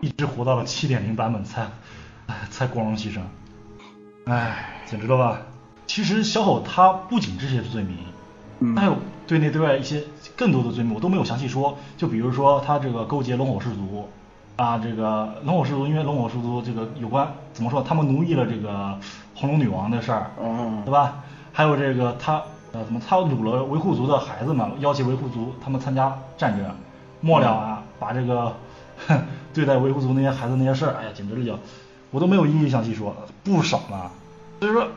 [0.00, 1.66] 一直活到了七点零版本才
[2.50, 3.20] 才光荣牺牲。
[4.26, 5.38] 唉，简直了吧！
[5.86, 7.96] 其实小丑他不仅这些罪名，
[8.60, 10.02] 嗯还有对内对外一些
[10.34, 11.76] 更多的罪名，我都没有详细说。
[11.98, 14.08] 就比如说他这个勾结龙火氏族
[14.56, 18.98] 啊，这个龙火氏族，因为龙火氏族这个有关怎么说，他们奴役了这个
[19.34, 21.22] 红龙女王的事儿，嗯对吧？
[21.52, 26.66] 还有这个他呃怎么他掳了维护族的孩子们，要挟维护族他们参加战争，
[27.20, 28.54] 末了啊把这个哼
[29.06, 29.22] 哼
[29.54, 31.58] 对待维护族那些孩子那些事儿，哎呀简直了就，
[32.10, 34.10] 我都没有一一详细说，不少呢。
[34.60, 34.88] 所以说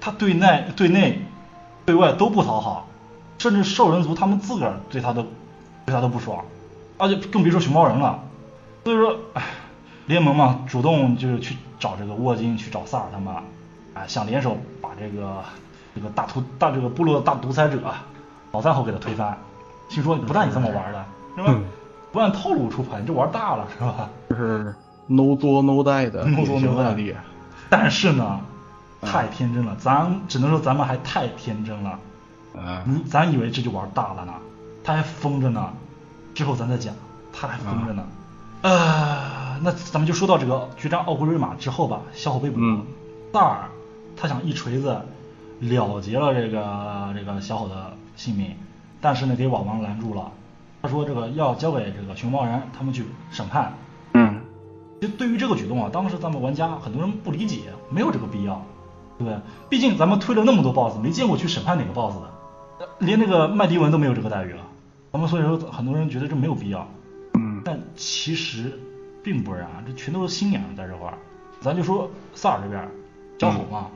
[0.00, 1.24] 他对内对内
[1.84, 2.88] 对外都不讨好，
[3.38, 5.22] 甚至兽人族他们自个儿对他都
[5.84, 6.44] 对他都不爽，
[6.98, 8.18] 而且更别说熊猫人了。
[8.84, 9.42] 所以说，唉，
[10.06, 13.34] 联盟嘛，主动就是去找这个沃金，去找萨尔他们，
[13.94, 15.44] 啊，想联手把这个
[15.94, 17.78] 这个大屠大这个部落的大独裁者
[18.52, 19.36] 老三猴给他推翻。
[19.88, 21.04] 听说不带你这么玩的，
[21.36, 21.54] 是吧？
[22.12, 24.08] 不按套路出牌，你这玩大了，是吧？
[24.28, 24.74] 这是
[25.06, 27.14] no 作 no die 的 no 典作 no 型 die。
[27.68, 28.40] 但是呢，
[29.00, 31.98] 嗯太天真了，咱只能说咱们还太天真了。
[32.54, 34.32] 嗯，你咱以为这就玩大了呢，
[34.82, 35.70] 他还疯着呢。
[36.34, 36.94] 之后咱再讲，
[37.32, 38.04] 他还疯着呢。
[38.62, 42.84] 呃，那咱们就说到这个决战奥古瑞玛之后吧，小伙被捕，嗯
[43.32, 43.68] 萨尔
[44.16, 45.00] 他想一锤子
[45.60, 48.54] 了结了这个这个小伙的性命，
[49.00, 50.30] 但是呢给网王拦住了。
[50.82, 53.72] 他说这个要交给这个熊猫人他们去审判。
[54.14, 54.40] 嗯
[55.00, 58.62] 就对于这个举动啊，当时咱们玩家很多人不理解，没有这个必要，
[59.16, 59.40] 对不对？
[59.70, 62.30] 毕竟咱们推了那么多 BOSS，没见过去审判哪个 BOSS 的，
[62.80, 64.62] 呃连那个麦迪文都没有这个待遇了。
[65.10, 66.86] 咱们所以说很多人觉得这没有必要，
[67.38, 68.78] 嗯但其实
[69.24, 71.14] 并不然，这全都是心眼儿在这块儿。
[71.60, 72.86] 咱就说萨尔这边，
[73.38, 73.86] 小火嘛，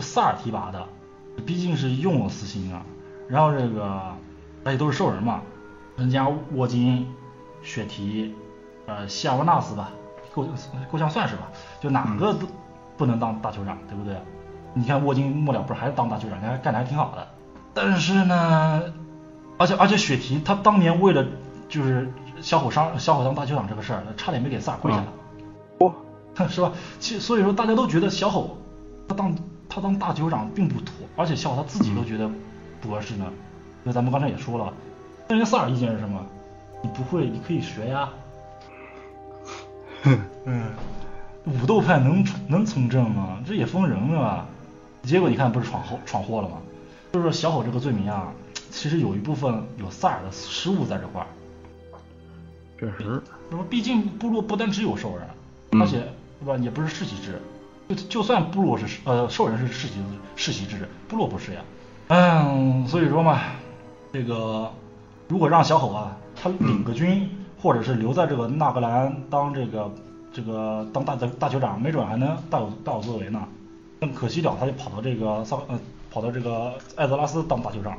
[0.00, 0.86] 萨尔提拔的，
[1.46, 2.82] 毕竟是用了私心啊。
[3.28, 4.16] 然后这个
[4.64, 5.42] 而且都是兽人嘛，
[5.98, 7.06] 人家沃金、
[7.62, 8.34] 雪提、
[8.86, 9.90] 呃希尔瓦纳斯吧，
[10.32, 10.46] 够
[10.90, 12.46] 够呛算是吧，就哪个都
[12.96, 14.16] 不能当大酋长，对不对？
[14.74, 17.26] 你看沃金末了不是还是当大酋长，还干得还挺好的。
[17.74, 18.82] 但是呢，
[19.58, 21.26] 而且而且雪提他当年为了
[21.68, 22.08] 就是
[22.40, 25.04] 小火伤小火当大酋长这个事儿，差点没给萨尔跪下来。
[25.78, 25.92] 嚯，
[26.48, 26.72] 是吧？
[27.00, 28.56] 其实所以说大家都觉得小吼
[29.08, 29.34] 他当
[29.68, 32.30] 他当大酋长并不妥，而且小吼他自己都觉得
[32.80, 33.24] 不合适呢。
[33.82, 34.72] 那咱们刚才也说了，
[35.28, 36.24] 那人萨尔意见是什么？
[36.82, 38.08] 你不会，你可以学呀。
[40.44, 40.70] 嗯，
[41.44, 43.38] 武斗派能能从政吗？
[43.46, 44.46] 这也封人了吧？
[45.02, 46.56] 结果你看不是闯祸闯祸了吗？
[47.12, 48.32] 就是说小吼这个罪名啊，
[48.70, 51.26] 其实有一部分有萨尔的失误在这块儿。
[52.78, 55.26] 确实，那么毕竟部落不单只有兽人，
[55.72, 56.02] 嗯而且
[56.40, 57.40] 对吧，也不是世袭制。
[57.88, 59.94] 就就算部落是呃兽人是世袭
[60.36, 61.60] 世袭制，部落不是呀。
[62.08, 63.40] 嗯，所以说嘛，
[64.12, 64.70] 这个
[65.28, 67.28] 如果让小吼啊，他领个军，
[67.60, 69.90] 或者是留在这个纳格兰当这个
[70.32, 73.42] 这个当大大酋长，没准还能大有大有作为呢。
[74.00, 75.78] 但可惜了，他就跑到这个萨呃
[76.10, 77.98] 跑到这个艾泽拉斯当大酋长了。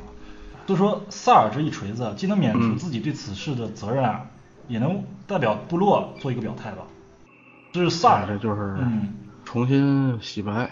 [0.66, 4.24] 所以说，萨尔这一锤子，既能免除嗯自己对此事的责任，啊，
[4.68, 6.84] 也能代表部落做一个表态吧。
[7.72, 9.14] 这是萨尔，这就是嗯
[9.44, 10.70] 重新洗白。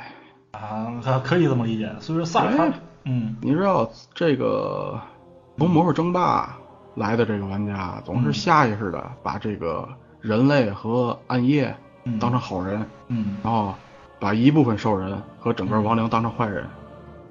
[0.53, 1.93] 啊，可可以这么理解。
[2.01, 2.73] 所以说，萨尔
[3.05, 5.01] 嗯你知道这个
[5.59, 6.57] 从魔兽争霸
[6.95, 8.33] 来的这个玩家，总是嗯。
[8.33, 9.89] 下意识的把这个
[10.21, 12.19] 人类和暗夜嗯。
[12.19, 13.37] 当成好人，嗯。
[13.43, 13.75] 然后
[14.21, 16.65] 把一部分兽人和整个亡灵当成坏人。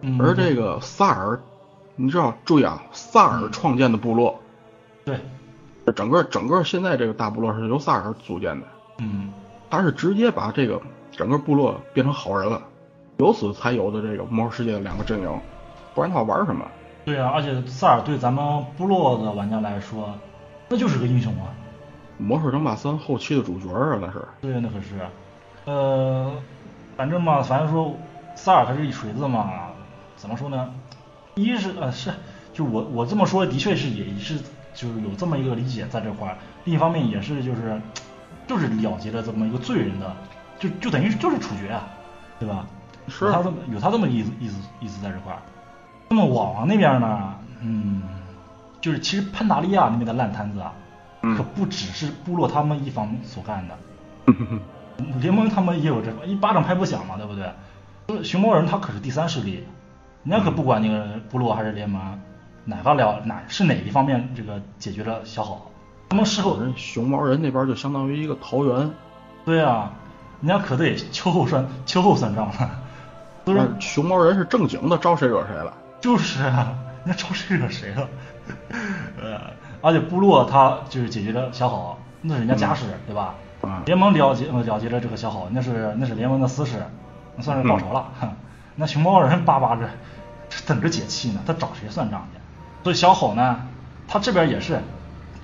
[0.02, 1.40] 嗯，而这个萨尔，
[1.96, 4.40] 你知道，注意啊，萨尔创建的部落，
[5.04, 5.20] 对，
[5.96, 8.68] 整个整个现在这个大部落是由萨尔组建的，
[9.00, 9.32] 嗯。
[9.70, 10.80] 他是直接把这个
[11.12, 12.62] 整个部落变成好人了，
[13.18, 15.40] 由此才有的这个魔兽世界的两个阵营，
[15.96, 16.64] 不然的话玩什么？
[17.08, 20.14] 对啊，而且萨尔对咱们部落的玩家来说，
[20.68, 21.48] 那就是个英雄啊。
[22.18, 24.28] 魔兽争霸三后期的主角啊，那是。
[24.42, 25.00] 对，那可是，
[25.64, 26.34] 呃，
[26.98, 27.96] 反正嘛，反正说
[28.36, 29.70] 萨尔他是一锤子嘛，
[30.18, 30.70] 怎么说呢？
[31.36, 32.12] 一是呃是，
[32.52, 34.38] 就我我这么说的确是也是
[34.74, 37.82] 就是有这么一个理解在这块儿，另一方面也是就是
[38.48, 40.14] 就是了结了这么一个罪人的，
[40.60, 41.88] 就就等于就是处决啊，
[42.38, 42.68] 对吧？
[43.08, 45.40] 是有他这么有他这么意思意思意思在这块儿。
[46.10, 48.02] 那么网王那边呢，嗯，
[48.82, 50.74] 就是其实潘达利亚那边的烂摊子啊，
[51.22, 53.76] 嗯可不只是部落他们一方所干的。
[55.22, 57.46] 联盟他们也有这个，一巴掌拍不响嘛，对不对？
[58.08, 59.64] 呃熊猫人他可是第三势力，
[60.24, 62.20] 人家可不管那个部落还是联盟，
[62.66, 65.70] 哪个了哪是哪一方面这个解决了小好，
[66.10, 68.90] 他们事后人熊猫人那边就相当于一个桃园，
[69.46, 69.92] 对啊，
[70.42, 72.72] 人家可得秋后算秋后算账了，
[73.46, 75.74] 都是熊猫人是正经的招谁惹谁了。
[76.00, 78.08] 就是啊，人家招谁惹谁了？
[79.22, 79.42] 呃，
[79.82, 83.36] 而且部落他就是解决了小好，那是人家家事，对吧？
[83.62, 86.84] 啊联盟了解呃了结了这个小好，那是那是联盟的私事，
[87.36, 88.06] 那算是报仇了。
[88.20, 88.30] 哼
[88.76, 89.90] 那熊猫人巴巴着
[90.68, 92.40] 等着解气呢，他找谁算账去？
[92.84, 93.62] 所以小好呢，
[94.08, 94.80] 他这边也是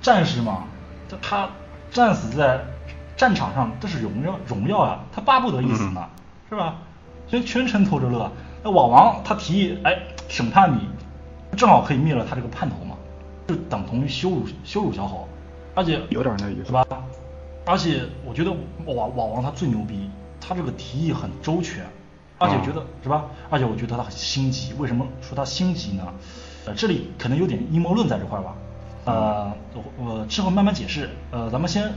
[0.02, 0.66] 战士嘛，
[1.10, 1.50] 他他
[1.92, 2.62] 战死在
[3.18, 6.08] 战场上，这是荣耀荣耀啊，他巴不得一死呢，
[6.50, 6.76] 是吧？
[7.28, 8.32] 所以全程偷着乐。
[8.64, 10.00] 那网王他提议，哎，
[10.30, 10.88] 审判你，
[11.58, 12.96] 正好可以灭了他这个叛徒嘛，
[13.46, 15.28] 就等同于羞辱羞辱小好，
[15.76, 16.86] 而且有点那意思是吧？
[17.66, 18.52] 而且我觉得
[18.86, 21.86] 网网王他最牛逼，他这个提议很周全，
[22.38, 23.26] 而且觉得、是吧？
[23.50, 24.74] 而且我觉得他很心急。
[24.78, 26.04] 为什么说他心急呢？
[26.66, 28.56] 呃，这里可能有点阴谋论在这块儿吧。
[29.06, 31.10] 呃，我我之后慢慢解释。
[31.32, 31.92] 呃，咱们先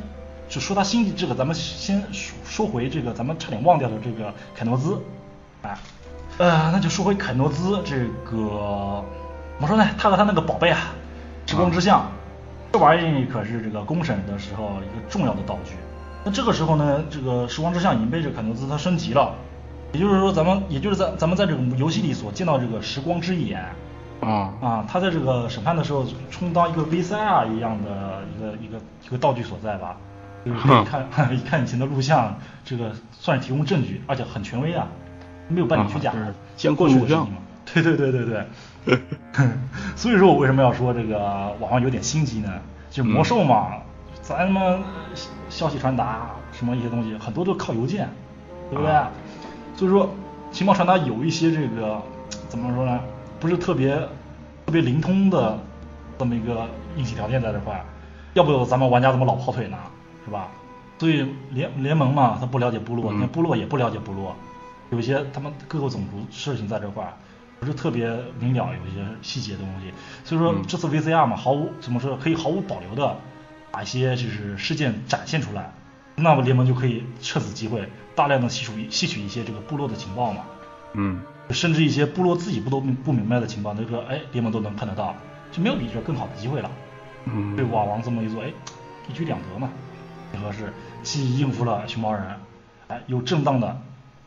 [0.48, 5.00] 就说他心急这个，咱们先说说回这个咱们差点忘掉的这个凯诺兹，
[5.62, 5.78] 哎，
[6.38, 7.96] 呃，那就说回肯诺兹这
[8.30, 9.02] 个
[9.58, 9.86] 怎么说呢？
[9.96, 10.94] 他和他那个宝贝啊，
[11.46, 12.06] 时光之象。
[12.72, 15.72] 这玩意可是这个公审的时候一个重要的道具。
[16.24, 19.34] 那这个时候呢，这个时光之像已经被这个凯诺兹他升级了，
[19.92, 23.64] 也就是说，咱们也就是在咱们在这个游戏里所见到这个时光之眼
[24.20, 29.96] 啊啊，他在这个审判的时候充当一个 VCR 一样的一个一个一个道具所在吧。
[30.44, 34.86] 就是可以看 一看以前的录像，这个算是提供证据，而且很权威啊，
[35.48, 36.34] 没有半点虚假啊就是的。
[36.56, 37.38] 监过去的事情嘛。
[37.72, 38.46] 对对对对对。
[39.96, 41.18] 所以说我为什么要说这个
[41.58, 42.52] 网上有点心机呢？
[42.90, 43.72] 就魔兽嘛，
[44.22, 44.78] 咱他妈
[45.48, 48.08] 消息传达什么一些东西，很多都靠邮件，
[48.70, 48.92] 对不对？
[48.92, 49.10] 啊
[49.76, 50.08] 所以说
[50.52, 52.00] 情报传达有一些这个
[52.48, 53.00] 怎么说呢？
[53.40, 53.94] 不是特别
[54.64, 55.58] 特别灵通的
[56.18, 57.84] 这么一个硬体条件在这块，
[58.34, 59.76] 要不咱们玩家怎么老跑腿呢？
[60.24, 60.48] 是吧？
[60.98, 64.34] 所以联联盟嘛，他不了解部落，嗯你看部落也不了解部落，
[64.90, 67.12] 有一些他们各个种族事情在这块儿
[67.58, 69.92] 不是特别明了，有一些细节的东西。
[70.24, 73.16] 所以说嗯这次 VCR 嘛，毫无怎么说，可以毫无保留的
[73.70, 75.72] 把一些就是事件展现出来，
[76.14, 80.44] 那么联盟就可以趁此机会大量的吸取吸取一些这个部落的情报嘛，
[80.94, 81.20] 嗯
[81.50, 85.14] 甚至一些部落自己不都不明白的情报，那个哎联盟都能看得到，
[85.52, 86.70] 就没有比这更好的机会了。
[87.24, 88.52] 嗯对瓦王这么一做，哎，
[89.08, 89.68] 一举两得嘛，
[90.30, 90.72] 挺合适，
[91.02, 92.22] 既应付了熊猫人，
[92.88, 93.80] 哎，又正当的，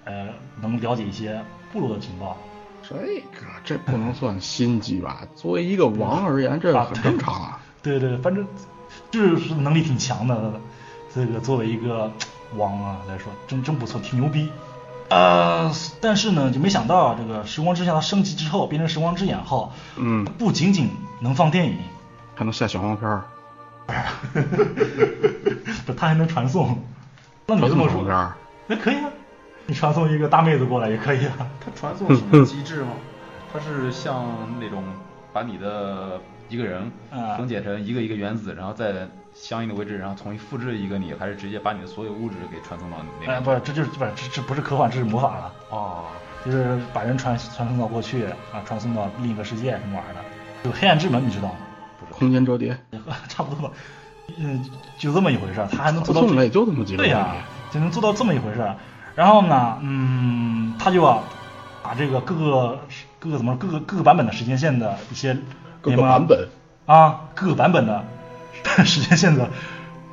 [0.09, 0.27] 呃，
[0.59, 1.39] 能了解一些
[1.71, 2.35] 部落的情报。
[2.81, 5.21] 这个这不能算心机吧？
[5.35, 7.59] 作为一个王而言，这很正常啊。
[7.83, 8.45] 对 对，反正
[9.11, 10.59] 就是能力挺强的，
[11.13, 12.11] 这个作为一个
[12.55, 14.49] 王啊来说，真真不错，挺牛逼。
[15.09, 21.77] 呃，但是呢，就没想到这个时光之下它升级之后，变成时光之眼后，嗯不仅仅能放电影，
[22.35, 23.23] 还能下小黄片儿，
[25.85, 26.79] 不，它还能传送。
[27.45, 28.03] 那你这么说
[28.67, 29.09] 那可以啊，
[29.69, 31.47] 你传送一个大妹子过来也可以啊。
[31.63, 32.89] 它传送什么机制吗？
[33.53, 34.25] 它是像
[34.59, 34.83] 那种
[35.31, 43.43] 把你的一个人啊分解成一个一个原子，然后在相应的位置，然后重新复制一个你，还是直接把你的所有物质给传送到那哎，边？
[43.43, 46.05] 不是，这就是不是这这不是科幻，这是魔法了，哦，
[46.43, 50.19] 就是把人传传送到过去啊，传送到另一个世界什么玩意儿的。
[50.63, 51.55] 有黑暗之门，你知道吗？
[52.11, 52.75] 空间折叠，
[53.29, 53.75] 差不多吧，
[54.37, 54.65] 嗯，
[54.97, 57.35] 就这么一回事儿，他还能做到这么几个对呀、
[57.71, 58.75] 就能做到这么一回事儿。
[59.19, 61.19] 然后呢，嗯，他就啊
[61.83, 62.79] 把这个各个
[63.19, 65.33] 各个怎么各个各个版本的时间线的一些
[65.81, 66.47] 各个联盟版本
[66.85, 68.05] 啊，各个版本的
[68.85, 69.49] 时间线的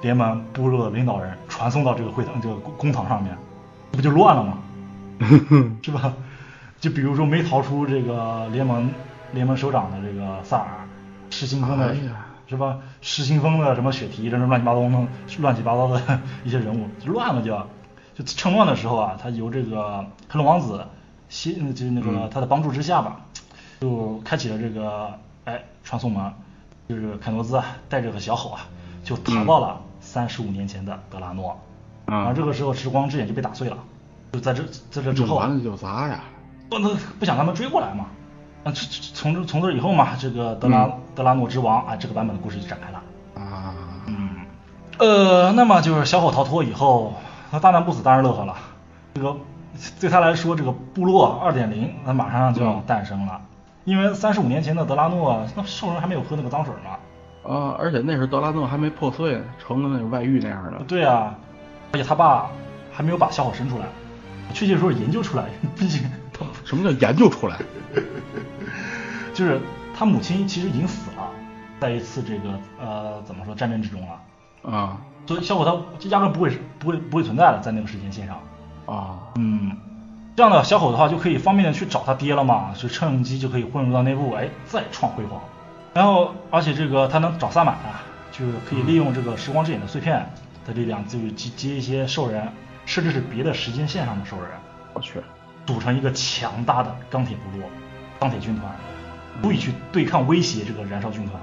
[0.03, 3.39] 联盟部落领导人传送到这个会堂这个公公堂上面，
[3.93, 4.59] 这不就乱了吗？
[5.83, 6.13] 是吧？
[6.81, 8.91] 就比如说没逃出这个联盟
[9.33, 10.67] 联盟首长的这个萨尔，
[11.31, 11.95] 失心疯的、
[12.49, 12.79] 是吧？
[13.03, 14.89] 失心疯的什么雪提，这种乱七八糟的
[15.39, 17.57] 乱七八糟的一些人物，就乱了就。
[18.17, 20.87] 就趁乱的时候啊，他由这个黑龙王子
[21.29, 23.21] 协就是那个嗯他的帮助之下吧，
[23.81, 25.13] 就开启了这个
[25.45, 26.33] 哎传送门，
[26.89, 28.67] 就是肯诺兹啊带着个小吼啊，
[29.05, 31.59] 就逃到了三十五年前的德拉诺。
[32.07, 33.77] 然后啊这个时候时光之眼就被打碎了，
[34.33, 36.21] 就在这在这之后，用完了就砸呀。
[36.71, 38.07] 不能不想他们追过来嘛。
[38.65, 43.03] 啊，这这从这从这以后嘛，这个德拉、嗯德拉诺之王啊，这个版本的故事就展开了。
[43.35, 43.75] 啊，
[44.07, 44.31] 嗯，
[44.99, 47.15] 呃，那么就是小伙逃脱以后，
[47.51, 48.55] 他大难不死，当然乐呵了。
[49.15, 49.37] 这个
[50.01, 53.41] 对他来说，这个部落二点零，那马上就要诞生了。
[53.85, 56.91] 因为三十五年前的德拉诺，那兽人还没有喝那个脏水呢。
[57.49, 60.79] 啊，而且那时候德拉诺还没破碎，成了那个外遇那样的。
[60.89, 61.35] 对啊，
[61.93, 62.51] 而且他爸
[62.93, 63.85] 还没有把小伙生出来，
[64.53, 65.45] 确切说是研究出来，
[65.77, 67.57] 毕竟他什么叫研究出来？
[69.33, 69.61] 就是
[69.97, 71.31] 他母亲其实已经死了，
[71.79, 78.41] 在一次这个呃怎么说战争之中了，啊所以小伙他就压根不会不会不会存在了，在那个时间线上。
[78.87, 79.77] 啊嗯，
[80.37, 85.41] 这样的小伙的话就可以方便的去找他爹了嘛，就趁机就可以混入到内部，哎，再创辉煌。
[85.93, 90.31] 然后而且这个他能找萨满啊，就是可以利用这个时光之眼的碎片
[90.65, 92.47] 的力量，就是接接一些兽人，
[92.85, 94.51] 甚至是别的时间线上的兽人，
[94.93, 95.21] 我去，
[95.67, 97.69] 组成一个强大的钢铁部落、
[98.21, 98.71] 钢铁军团，
[99.43, 101.41] 足以去对抗威胁这个燃烧军团。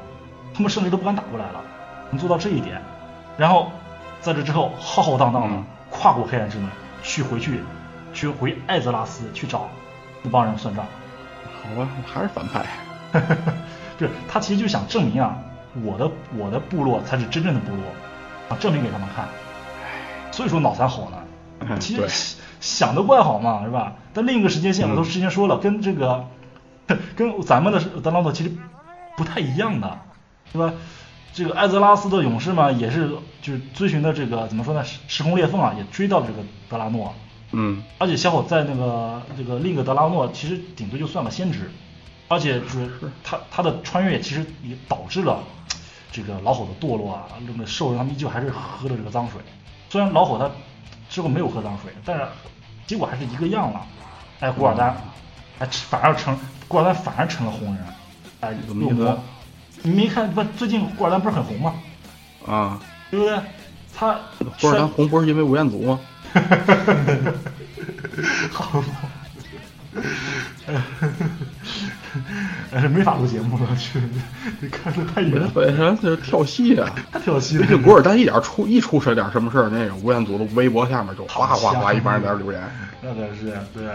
[0.53, 1.59] 他们甚至都不敢打过来了，
[2.11, 2.81] 能做到这一点。
[3.37, 3.71] 然后
[4.21, 6.69] 在这之后，浩浩荡荡的嗯跨过黑暗之门，
[7.01, 7.61] 去回去，
[8.13, 9.67] 去回艾泽拉斯去找
[10.21, 10.85] 那帮人算账。
[11.61, 12.65] 好吧，还是反派。
[13.97, 15.37] 不是，他其实就想证明啊，
[15.83, 17.83] 我的我的部落才是真正的部落，
[18.49, 19.27] 啊，证明给他们看。
[20.31, 21.17] 所以说脑残好呢，
[21.59, 23.93] 嗯其实想的怪好嘛，是吧？
[24.13, 26.25] 但另一个时间线，我都嗯之前说了，跟这个
[27.15, 28.51] 跟咱们的德拉诺其实
[29.15, 29.99] 不太一样的，
[30.51, 30.73] 是吧？
[31.33, 33.09] 这个艾泽拉斯的勇士嘛，也是
[33.41, 37.13] 就是追寻的这个怎么说呢，时时空裂缝啊，也追到了这个德拉诺。
[37.51, 37.83] 嗯。
[37.97, 41.69] 而且小伙在那个这个另一个德拉诺，其实顶多就算个先知，
[42.27, 42.89] 而且就是。
[43.23, 45.41] 他他的穿越其实也导致了
[46.11, 49.41] 这个老虎的堕落啊，那个兽人他们依旧还是喝了这个脏水，
[49.89, 50.51] 虽然老虎他
[51.09, 52.23] 之后没有喝脏水，但是
[52.85, 53.81] 结果还是一个样了。
[54.39, 54.95] 哎，古尔丹，
[55.59, 57.83] 哎，反而成古尔丹反而成了红人，
[58.41, 58.93] 哎，怎么意
[59.83, 60.43] 你没看不？
[60.57, 61.73] 最近古尔丹不是很红吗？
[62.47, 62.79] 啊，
[63.11, 63.37] 对不对？
[63.95, 64.17] 他
[64.59, 65.99] 不是咱红不是因为吴彦祖吗？
[68.51, 68.87] 好吧，
[72.71, 74.01] 哎，这没法录节目了，去，
[74.59, 76.89] 你看的太远了，本身就是跳戏啊。
[77.11, 77.81] 太挑衅这了。
[77.83, 82.61] 古尔丹一点出一出事点什么事儿，那个吴彦祖的微博下面就哗哗哗一帮人在那留言。
[83.01, 83.85] 那可是对，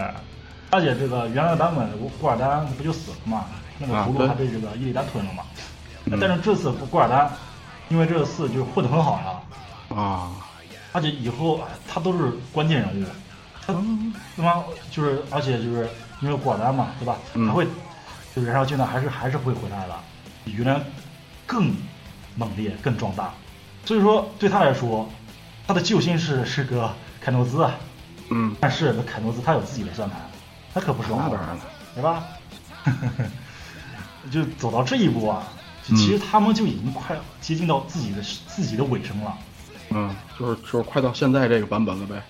[0.69, 1.89] 而且这个原来的版本
[2.21, 3.45] 古尔丹不就死了吗？
[3.79, 5.43] 那个葫芦还被这个伊利丹吞了嘛？
[5.55, 5.63] 嗯
[6.19, 7.31] 但是这次古尔丹，
[7.89, 10.31] 因为这次就是混得很好呀，啊，
[10.91, 13.05] 而且以后哎他都是关键人物，
[13.65, 13.73] 他
[14.35, 15.89] 他妈就是而且就是
[16.21, 17.17] 因为古尔丹嘛，对吧？
[17.33, 17.47] 嗯。
[17.47, 17.67] 他会
[18.35, 19.95] 就燃烧军团还是还是会回来的，
[20.45, 20.79] 比原来
[21.45, 21.73] 更
[22.35, 23.33] 猛烈、更壮大。
[23.85, 25.09] 所以说对他来说，
[25.67, 27.73] 他的救星是是个凯诺兹啊，
[28.29, 30.19] 嗯，但是那凯诺兹他有自己的算盘，
[30.73, 31.61] 他可不是王那当然了，
[31.95, 32.23] 对吧？
[34.31, 35.58] 就走到这一步啊，嗯
[35.95, 39.37] 其实他们就已经快接近到自己的自己的尾声了。
[39.89, 42.21] 嗯，就是就是快到现在这个版本了呗。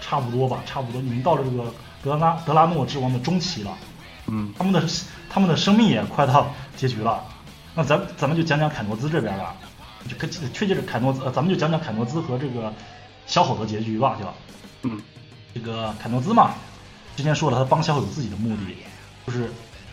[0.00, 3.76] 差不多吧，差不多，已经到了这个德拉德拉诺之王的中期了，
[4.28, 4.82] 嗯他们的
[5.28, 6.46] 他们的生命也快到
[6.76, 7.24] 结局了。
[7.74, 9.54] 那咱咱们就讲讲凯诺兹这边吧，
[10.08, 12.72] 就可确切是凯诺兹，呃，咱们就讲讲凯诺兹和这个
[13.26, 15.00] 小吼的结局吧，就嗯
[15.52, 16.52] 这个凯诺兹嘛，
[17.16, 18.76] 之前说了，他帮小吼有自己的目的，
[19.26, 19.50] 就是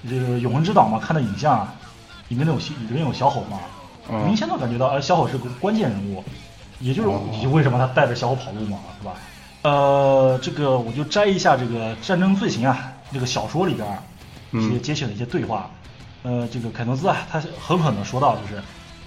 [0.07, 1.75] 这个永恒之岛嘛，看的影像啊，
[2.33, 3.59] 里面有里面有小吼嘛，
[4.09, 4.25] 嗯。
[4.25, 6.23] 明显的感觉到，哎，小吼是个关键人物，
[6.79, 7.21] 也就是哦。
[7.31, 9.13] 也就为什么他带着小吼跑路嘛，是吧？
[9.61, 13.97] 呃，这个我就摘一下这个《战争罪行》啊，这个小说里边儿
[14.51, 15.69] 一些嗯节选的一些对话。
[16.23, 18.61] 呃，这个凯诺兹啊，他狠狠的说到，就是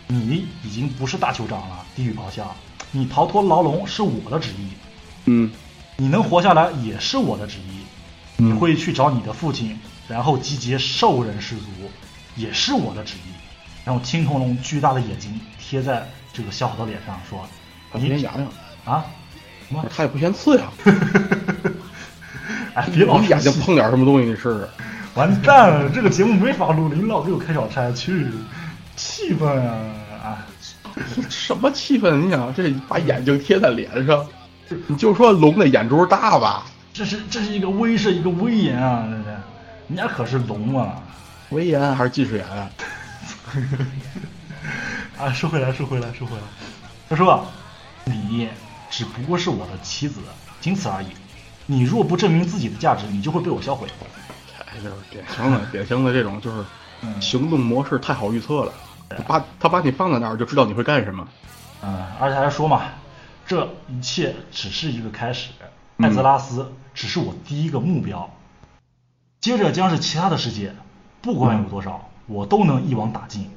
[0.07, 2.55] 你已经不是大酋长了，地狱咆哮，
[2.93, 4.71] 你逃脱牢笼是我的旨意，
[5.25, 5.51] 嗯。
[5.99, 7.81] 你能活下来也是我的旨意。
[8.37, 8.49] 嗯。
[8.49, 11.65] 你会去找你的父亲，然后集结兽人氏族，
[12.37, 13.33] 也是我的旨意。
[13.85, 17.47] 然后青铜龙巨大的眼睛贴在这个小伙的脸上，说
[17.93, 18.49] ：“他不嫌痒痒，
[18.85, 19.05] 啊，
[19.69, 19.85] 什么？
[19.95, 20.73] 他也不嫌刺痒。
[22.75, 24.69] 哎，别老你眼睛碰点什么东西你试试。
[25.15, 28.27] 完蛋了，这个节目没法录了，你老给我开小差去，
[28.97, 29.79] 气氛啊
[30.23, 30.47] 啊！
[31.31, 32.17] 什么气氛？
[32.17, 34.27] 你想这把眼睛贴在脸上，
[34.89, 36.67] 你就说龙的眼珠大吧？
[36.93, 39.07] 这是这是一个威慑，一个威严啊！
[39.09, 39.25] 这是，
[39.89, 41.03] 人家可是龙啊！
[41.51, 42.71] 威严还是技术员啊？
[45.19, 46.43] 啊，说回来，说回来，说回来。
[47.09, 47.47] 他说
[48.05, 48.49] ：“你
[48.91, 50.21] 只不过是我的棋子，
[50.61, 51.07] 仅此而已。
[51.67, 53.89] 你若不证明自己的价值，你就会被我销毁。
[54.59, 56.65] 哎，就是典型的典型的这种，就是
[57.03, 58.73] 嗯行动模式太好预测了。
[59.09, 61.27] 他把他把你放在那儿，就知道你会干什么。
[61.83, 62.83] 嗯，而且还说嘛，
[63.47, 65.51] 这一切只是一个开始。
[65.61, 65.67] 嗯
[65.99, 68.31] 艾泽拉斯只是我第一个目标，
[69.41, 70.75] 接着将是其他的世界，
[71.27, 73.51] 不管有多少，我都能一网打尽。”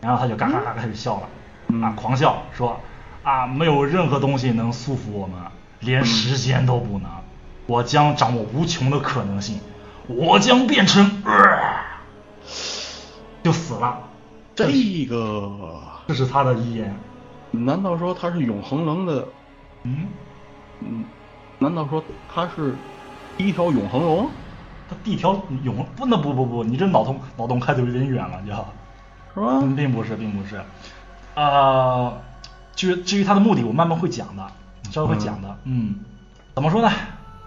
[0.00, 1.28] 然后他就嘎嘎嘎开始笑了，
[1.68, 2.80] 嗯啊，狂笑说
[3.22, 5.38] ：“啊，没有任何东西能束缚我们，
[5.80, 7.10] 连时间都不能。
[7.66, 9.60] 我将掌握无穷的可能性，
[10.08, 11.22] 我将变成……
[11.26, 11.32] 呃、
[13.42, 13.98] 就死了。
[14.54, 14.66] 这
[15.04, 16.96] 个这是他的遗言。
[17.50, 19.28] 难道说他是永恒龙的？
[19.82, 20.08] 嗯，
[20.80, 21.04] 嗯，
[21.58, 22.02] 难道说
[22.34, 22.74] 他是
[23.36, 24.30] 第一条永恒龙？
[24.90, 28.52] 他第一条永不，那不不不，你这脑洞脑洞开的有点远了，就。
[29.32, 29.60] 是吧？
[29.62, 30.60] 嗯，并不是，并不是。
[31.36, 32.12] 呃，
[32.74, 34.44] 至于至于他的目的，我慢慢会讲的，
[34.90, 35.56] 稍微会讲的。
[35.62, 35.94] 嗯，
[36.52, 36.90] 怎么说呢？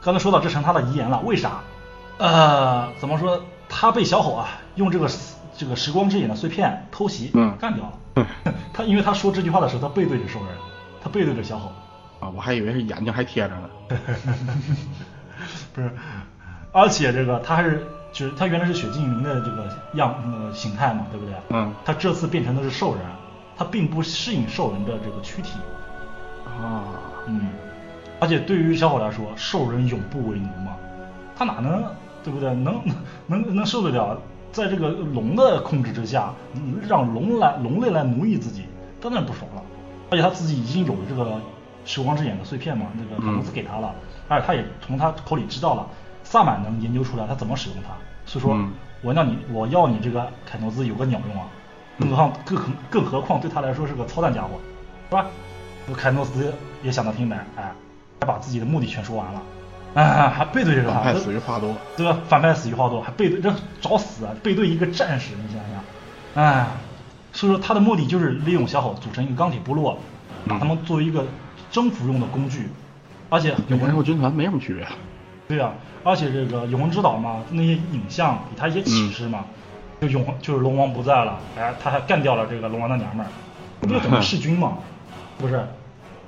[0.01, 1.59] 刚才说到这成他的遗言了，为啥？
[2.19, 3.41] 呃，怎么说？
[3.67, 5.09] 他被小吼啊，用这个
[5.57, 8.27] 这个时光之眼的碎片偷袭，嗯干掉了。
[8.71, 10.55] 他因为他说这句话的时候，他背对着兽人，
[11.03, 11.71] 他背对着小吼。
[12.21, 13.69] 啊，我还以为是眼睛还贴着呢。
[15.73, 15.91] 不是，
[16.73, 21.33] 而且这个他还是就是他原来是雪精灵的这个样呃形态嘛，对不对？
[21.49, 23.03] 嗯他这次变成的是兽人，
[23.55, 25.59] 他并不适应兽人的这个躯体。
[26.45, 26.83] 啊，
[27.27, 27.47] 嗯，
[28.19, 30.75] 而且对于小伙来说，兽人永不为奴嘛，
[31.35, 31.83] 他哪能
[32.23, 32.53] 对不对？
[32.55, 32.81] 能
[33.27, 34.19] 能能受得了
[34.51, 38.65] 在这个龙的控制之下，嗯让龙来龙类来奴役自己，
[39.01, 39.61] 当然不爽了。
[40.11, 41.39] 而且他自己已经有了这个
[41.85, 43.93] 时光之眼的碎片嘛，那个卡诺斯给他了，
[44.27, 45.87] 而且他也从他口里知道了
[46.33, 47.93] 萨满能研究出来他怎么使用它，
[48.25, 48.71] 所以说、嗯
[49.03, 51.45] 我要你我要你这个凯诺兹有个鸟用啊，
[51.99, 54.49] 更何况更何更何况对他来说是个操蛋家伙，
[55.09, 55.27] 是吧？
[55.85, 57.71] 这个凯诺斯也想得明白，哎，
[58.21, 59.41] 还把自己的目的全说完了，
[59.93, 61.75] 啊，还背对着他，反派死于话多。
[61.95, 62.17] 对吧？
[62.27, 64.33] 反派死于话多，还背对这找死啊！
[64.41, 66.65] 背对一个战士，你想想，哎，
[67.33, 69.99] 所以说他的目的就是利用小伙组成一个钢铁部落，
[70.47, 71.25] 把他们作为一个
[71.69, 72.69] 征服用的工具，
[73.29, 74.87] 而且有人兽军团没什么区别。
[75.47, 75.73] 对啊，
[76.03, 79.45] 而且这个永恒之岛嘛，那些影像给他一些启示嘛，
[80.01, 83.29] 就永恒就是龙王不在了，哎，他还干掉了这个龙王的娘们儿，
[83.81, 84.77] 这不就等于弑君嘛？
[85.37, 85.65] 不是，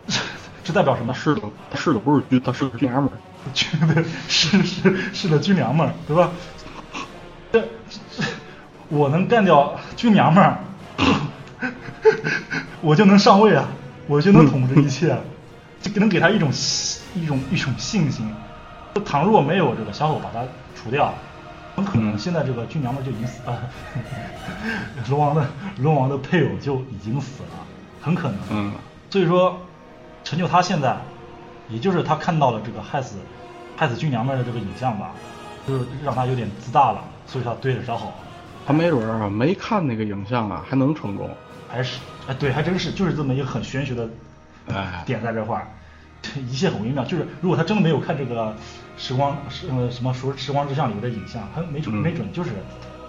[0.07, 0.19] 这
[0.65, 1.13] 这代表什么？
[1.13, 1.41] 他是的，
[1.71, 3.17] 他是的不是君，他是个军娘们儿。
[3.53, 6.31] 军 的是是是的军娘们儿，对吧？
[7.51, 8.23] 这这
[8.89, 10.57] 我能干掉军娘们儿，
[12.81, 13.67] 我就能上位啊，
[14.07, 15.15] 我就能统治一切，
[15.81, 18.27] 就能给他一种信一种一种信心。
[19.03, 21.13] 倘若没有这个小伙把他除掉，
[21.75, 23.69] 很可能现在这个军娘们儿就已经死了，
[25.09, 25.45] 龙王的
[25.77, 27.49] 龙王的配偶就已经死了，
[28.01, 28.37] 很可能。
[28.51, 28.71] 嗯
[29.09, 29.57] 所以说，
[30.23, 30.97] 成就他现在，
[31.69, 33.17] 也就是他看到了这个害死
[33.77, 35.11] 害死军娘们儿的这个影像吧，
[35.67, 38.11] 就是让他有点自大了，所以他对着小吼，
[38.65, 41.29] 他没准儿啊，没看那个影像啊，还能成功。
[41.69, 44.09] 还是哎对，还真是就是这么一个很玄学的
[44.67, 45.67] 哎点在这块儿，
[46.47, 47.05] 一切很微妙。
[47.05, 48.55] 就是如果他真的没有看这个
[48.97, 52.51] 时光时呃什么时时光之巷里面的影像，他没准、嗯没准就是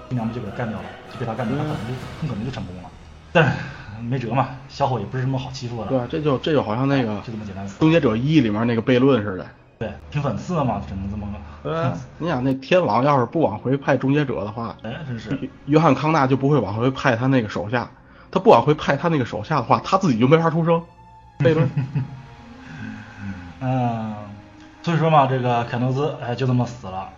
[0.08, 2.90] 新娘们就给他干掉了，就被他干掉，他可能就很可能就成功了。
[3.32, 3.56] 但
[4.02, 9.46] 没辙嘛，小伙也不是什么好欺负的，对，这就这就好像那个就这么简单《终结者一》里面那个悖论似的。
[9.78, 11.26] 对，挺讽刺的嘛，只能这么
[11.62, 15.30] 对，你想那天王要是不往回派终结者的话，哎，真是。
[15.40, 17.90] 约约翰康纳就不会往回派他那个手下，
[18.30, 20.82] 他不往回派他那个手下的话，他自己就没法出声。
[21.40, 21.68] 悖论。
[23.60, 24.14] 嗯，
[24.86, 27.08] 所以说嘛，这个凯诺兹哎就这么死了，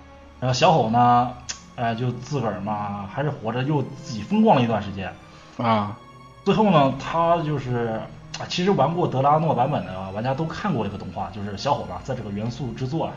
[0.41, 1.35] 然后小吼呢，
[1.77, 5.13] 哎就自个儿嘛还是活着，又自己风光了一段时间。
[5.59, 5.99] 啊，
[6.47, 8.01] 最后呢，他就是
[8.39, 13.13] 啊，其实玩过德拉诺版本的玩家都看过这个动画，就是小伙吧，在这个元素之作啊，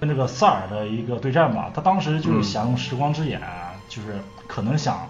[0.00, 3.40] 跟这个萨尔的一个对战吧，他当时就是想用时光之眼，
[3.88, 4.16] 就是
[4.48, 5.06] 可能想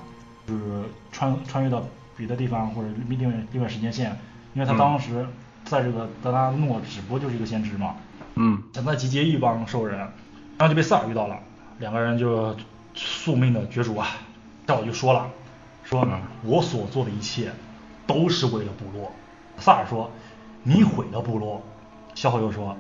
[0.47, 1.83] 就是穿穿越到
[2.15, 4.15] 别的地方或者另外另外时间线，
[4.53, 5.27] 因为他当时
[5.65, 8.12] 在这个德拉诺只不过就是一个先知嘛，嗯
[8.75, 11.39] 想再集结一帮兽人，然后就被萨尔遇到了，
[11.79, 12.57] 两个人就
[12.95, 14.09] 宿命的角逐啊。
[14.67, 15.27] 小伙就说了，
[15.85, 17.53] 说嗯我所做的一切
[18.07, 19.13] 都是为了部落。
[19.59, 20.11] 萨尔说，
[20.63, 21.63] 你毁了部落。
[22.15, 22.77] 小伙又说，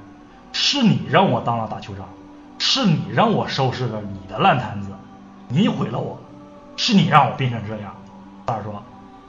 [0.52, 2.08] 是你让我当了大酋长，
[2.58, 4.90] 是你让我收拾了你的烂摊子，
[5.48, 6.18] 你毁了我，
[6.76, 7.94] 是你让我变成这样。
[8.46, 8.82] 萨尔说，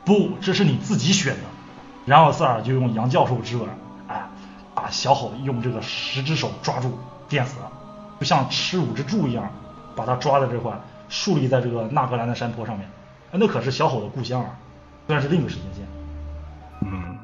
[0.05, 1.41] 不，这是你自己选的。
[2.05, 3.67] 然后萨尔就用杨教授之吻，
[4.93, 7.71] 小吼用这个十只手抓住，电死了，
[8.19, 9.51] 就像吃五只猪一样，
[9.95, 10.71] 把他抓在这块，
[11.09, 12.87] 竖立在这个纳格兰的山坡上面。
[13.31, 14.55] 哎那可是小吼的故乡啊，
[15.07, 15.83] 虽然是另一个时间线。
[16.85, 17.17] 嗯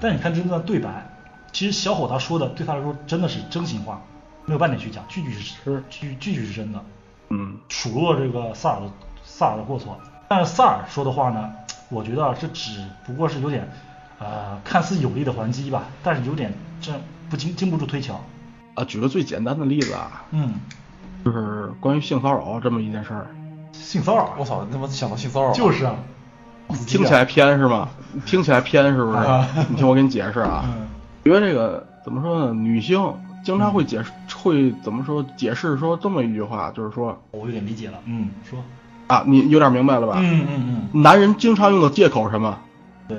[0.00, 0.88] 但你看这段对白，
[1.52, 4.00] 其实小吼他说的对他来说真的是真心话，
[4.46, 6.80] 没有半点虚假，句句是是句句句是真的，
[7.30, 8.90] 嗯数落这个萨尔的
[9.24, 9.98] 萨尔的过错。
[10.28, 11.52] 但是萨尔说的话呢，
[11.88, 13.68] 我觉得啊这只不过是有点，
[14.20, 16.92] 呃，看似有力的还击吧，但是有点这
[17.28, 18.20] 不经经不住推敲。
[18.74, 20.54] 啊，举个最简单的例子啊，嗯，
[21.24, 23.26] 就是关于性骚扰这么一件事儿，
[23.72, 25.96] 性骚扰，我操，你他妈想到性骚扰，就是啊，
[26.86, 27.88] 听起来偏是吗？
[28.26, 29.48] 听起来偏是不是啊？
[29.68, 30.86] 你听我给你解释啊，嗯
[31.24, 32.52] 因为这个怎么说呢？
[32.54, 32.98] 女性
[33.44, 35.24] 经常会解释，会怎么说？
[35.36, 37.98] 解释说这么一句话，就是说我有点理解了。
[38.06, 38.58] 嗯，说，
[39.06, 40.14] 啊，你有点明白了吧？
[40.18, 42.58] 嗯嗯嗯，男人经常用的借口是什么？
[43.08, 43.18] 对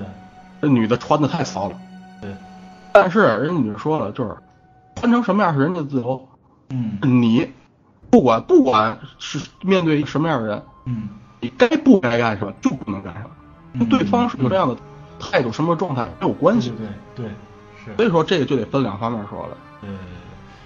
[0.61, 1.79] 这女的穿的太骚了。
[2.21, 2.35] 对，
[2.93, 4.35] 但是人家女的说了，就是
[4.95, 6.27] 穿成什么样是人家自由，
[6.69, 7.49] 嗯你
[8.09, 11.09] 不管不管是面对一个什么样的人，嗯
[11.39, 13.29] 你该不该干什么就不能干什么，
[13.73, 14.75] 嗯跟对方是有这样的
[15.19, 16.69] 态度、什么状态没有关系。
[16.71, 17.31] 对对对，
[17.83, 17.95] 是。
[17.95, 19.57] 所以说这个就得分两方面说了。
[19.81, 19.89] 对，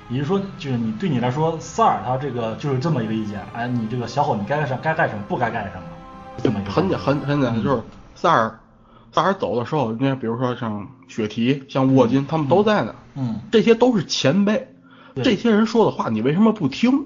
[0.10, 5.84] 也就是说，就是你对你来说，萨尔他这个就是这么一个意见，哎，你这个小伙你该干什么该干什么，不该干什么，
[6.44, 7.82] 这么一个很简很很简单，就是
[8.14, 8.52] 萨
[9.22, 14.68] 尔萨尔走的时候，你看，比如说像雪提、像沃金，他们都在呢，嗯，这些都是前辈，
[15.24, 17.06] 这些人说的话，你为什么不听？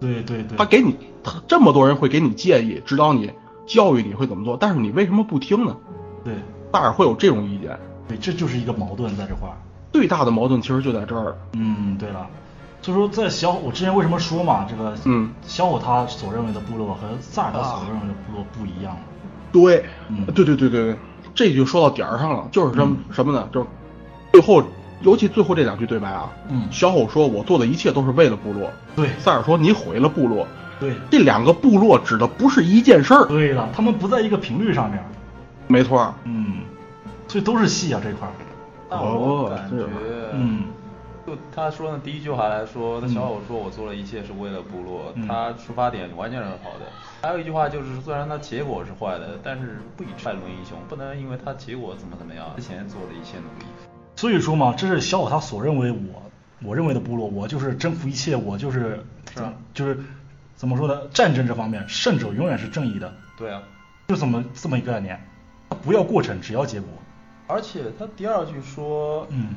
[0.00, 3.30] 对对对，他给你，他这么多人会给你建议、指导你、
[3.66, 5.76] 教育你会怎么做，但是你为什么不听呢？
[6.24, 6.34] 对
[6.72, 7.78] 大耳会有这种意见，
[8.08, 9.56] 对，这就是一个矛盾在这块儿。
[9.92, 11.36] 最大的矛盾其实就在这儿。
[11.52, 12.26] 嗯，对了，
[12.80, 18.96] 所以说在小我之前为什么说嘛，这个嗯小虎他所认为的部落和萨尔他所认为的部落不一样。
[19.52, 20.96] 对，嗯对对对对对，
[21.34, 23.48] 这就说到点儿上了，就是什么、什么呢？
[23.52, 23.66] 就是
[24.32, 24.62] 最后，
[25.00, 30.46] 尤其最后这两句对白啊，嗯小吼说：“我做的一切都是为了部落。”对塞尔说：“你毁了部落。”
[30.80, 35.02] 对这两个部落指的不是一件事儿，对了，他们不在一个频率上面。
[35.68, 36.12] 没错。
[36.24, 36.56] 嗯，
[37.28, 38.32] 所以都是戏啊这块儿。
[38.90, 39.86] 但我哦是感觉，
[40.34, 40.64] 嗯，
[41.26, 46.86] 就他说的第一句话来说，他嗯小伙说我做了一切是为了部落，嗯他出发点完全是好的。
[47.20, 53.64] 还有一句话就是，虽然他结果是坏的，但是不以败论英雄，不能因为他结果怎么怎么样，之前做的一切努力。
[54.16, 56.22] 所以说嘛，这是小伙他所认为我
[56.64, 59.04] 我认为的部落，我就是征服一切，我就是
[59.34, 59.98] 是啊就是
[60.56, 61.00] 怎么说呢？
[61.12, 63.62] 战争这方面，胜者永远是正义的，对啊，
[64.08, 65.20] 就这么这么一个概念。
[65.82, 66.88] 不要过程，只要结果。
[67.48, 69.54] 而且他第二句说，嗯，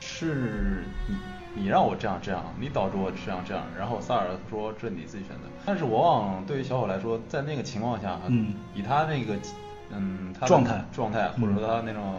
[0.00, 1.16] 是你
[1.54, 3.64] 你让我这样这样，你导致我这样这样。
[3.78, 5.42] 然后萨尔说这是你自己选择。
[5.66, 9.36] 但是往往对于小伙来说，在那个情况下，嗯以他那个
[9.90, 12.14] 嗯他状态状态，嗯或者说他那种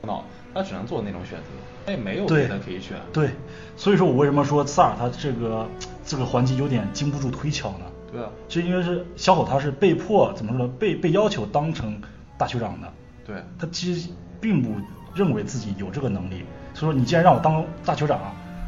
[0.00, 0.24] 头脑，
[0.54, 1.46] 他只能做那种选择，
[1.84, 2.96] 他也没有别的可以选。
[3.12, 3.30] 对，
[3.76, 5.68] 所以说我为什么说萨尔他这个
[6.04, 7.84] 这个环节有点经不住推敲呢？
[8.12, 10.72] 对啊，是因为是小伙他是被迫怎么说呢？
[10.78, 12.00] 被被要求当成
[12.38, 12.92] 大酋长的，
[13.26, 14.08] 对，他其实
[14.40, 14.70] 并不
[15.16, 16.44] 认为自己有这个能力，
[16.74, 18.20] 所以说你既然让我当大酋长，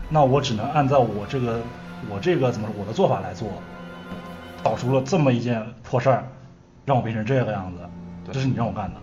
[0.08, 1.60] 那我只能按照我这个
[2.10, 3.48] 我这个怎么说我的做法来做，
[4.62, 6.24] 导出了这么一件破事儿，
[6.86, 7.80] 让我变成这个样子，
[8.24, 8.34] 对。
[8.34, 8.96] 这是你让我干的，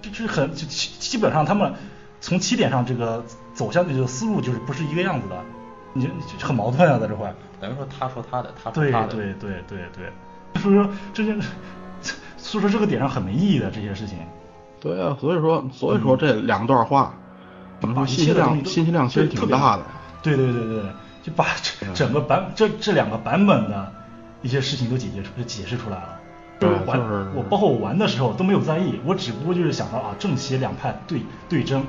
[0.00, 1.72] 这这是很就基基本上他们
[2.20, 5.36] 从起点上这个走向这个思路就是不是一个样子的，
[5.92, 7.34] 你就很矛盾啊，在这块。
[7.60, 11.40] 等于说他说他的，他说对他的，对对对对，所以说这件，
[12.36, 14.18] 所以说这个点上很没意义的这些事情。
[14.82, 17.14] 对啊，所以说所以说这两段话，
[17.80, 19.84] 怎么说把信息量信息量其实挺大的。
[20.22, 20.82] 对对对对，
[21.22, 21.46] 就把
[21.94, 23.92] 整个版这这两个版本的
[24.42, 26.18] 一些事情都解决出解释出来了。
[26.58, 27.00] 对是玩
[27.34, 31.84] 我包括我玩的时候都没有在意，我只不过就是想到啊正邪两派对对争，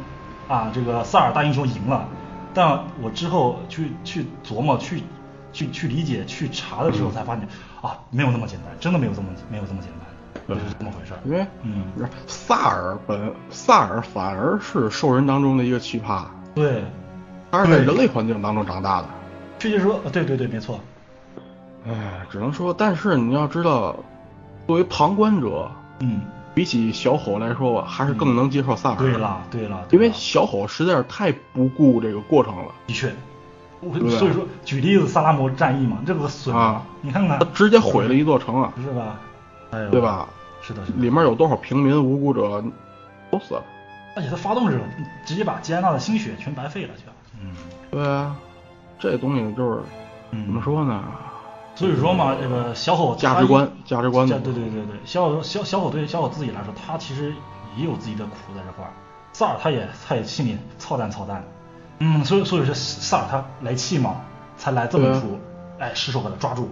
[0.47, 2.07] 啊这个萨尔大英雄赢了，
[2.53, 5.03] 但我之后去去琢磨去
[5.51, 7.47] 去去理解去查的时候才发现
[7.81, 10.07] 啊没有那么简单，真的没有这么没有这么简单，
[10.47, 11.19] 就是这么回事儿。
[11.25, 11.83] 因为嗯。
[12.27, 16.83] 萨尔本萨尔反而是兽人当中的一个奇葩，对，
[17.51, 19.07] 他是在人类环境当中长大的。
[19.59, 20.79] 确切说，呃对对对，没错。
[21.87, 23.95] 哎，只能说，但是你要知道，
[24.67, 25.69] 作为旁观者，
[25.99, 26.21] 嗯，
[26.53, 28.95] 比起小吼来说，我还是更能接受萨尔。
[28.97, 33.13] 对了对了，因为小吼实在是太不顾这个过程了，的确，
[33.79, 36.83] 我所以说举例子萨拉摩战役嘛，这个损啊。
[37.01, 37.39] 你看看。
[37.39, 39.19] 他，直接毁了一座城啊，是吧？
[39.73, 39.99] 哎，对？
[39.99, 40.27] 吧？
[40.61, 40.97] 是的，是的。
[40.99, 42.63] 里面有多少平民无辜者
[43.31, 43.63] 都死了。
[44.15, 44.83] 而且他发动的时候，
[45.25, 47.03] 直接把吉安娜的心血全白费了，就
[47.41, 47.49] 嗯
[47.89, 48.35] 对啊，
[48.99, 49.81] 这东西就是
[50.31, 50.61] 嗯，怎么？
[50.61, 51.03] 说呢？
[51.75, 57.33] 所以说嘛，这个小伙价值观价值观的对对对对，小伙小小伙对小伙自己来说，他其实
[57.75, 58.91] 也有自己的苦在这块儿。
[59.33, 61.43] 萨尔他也他也心里操蛋操蛋，
[61.97, 64.17] 嗯，所以所以说萨尔他来气嘛，
[64.55, 65.39] 才来这么一出，
[65.79, 66.69] 哎，失手把他抓住，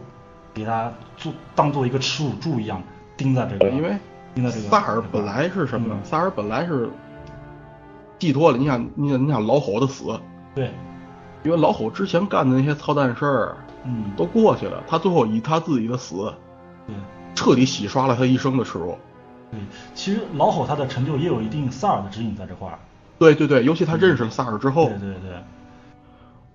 [0.54, 2.82] 给他做当做一个耻辱柱一样
[3.18, 3.96] 钉在这个，因为
[4.34, 4.68] 钉在这个。
[4.70, 5.96] 萨尔本来是什么呢？
[5.98, 6.90] 嗯萨尔本来是
[8.20, 10.20] 寄托了，你想，你想，你想老吼的死，
[10.54, 10.72] 对，
[11.44, 16.32] 因为老吼之前干的那些操蛋事儿嗯，都过去了，他最后以他自己的死
[16.86, 16.96] 对
[17.34, 18.98] 彻底洗刷了他一生的耻辱。
[19.50, 19.60] 对，
[19.96, 22.78] 其实老吼他的成就也有一定萨尔的指引在这块儿。
[23.18, 25.44] 对对对，尤其他认识了萨尔之后，对对对，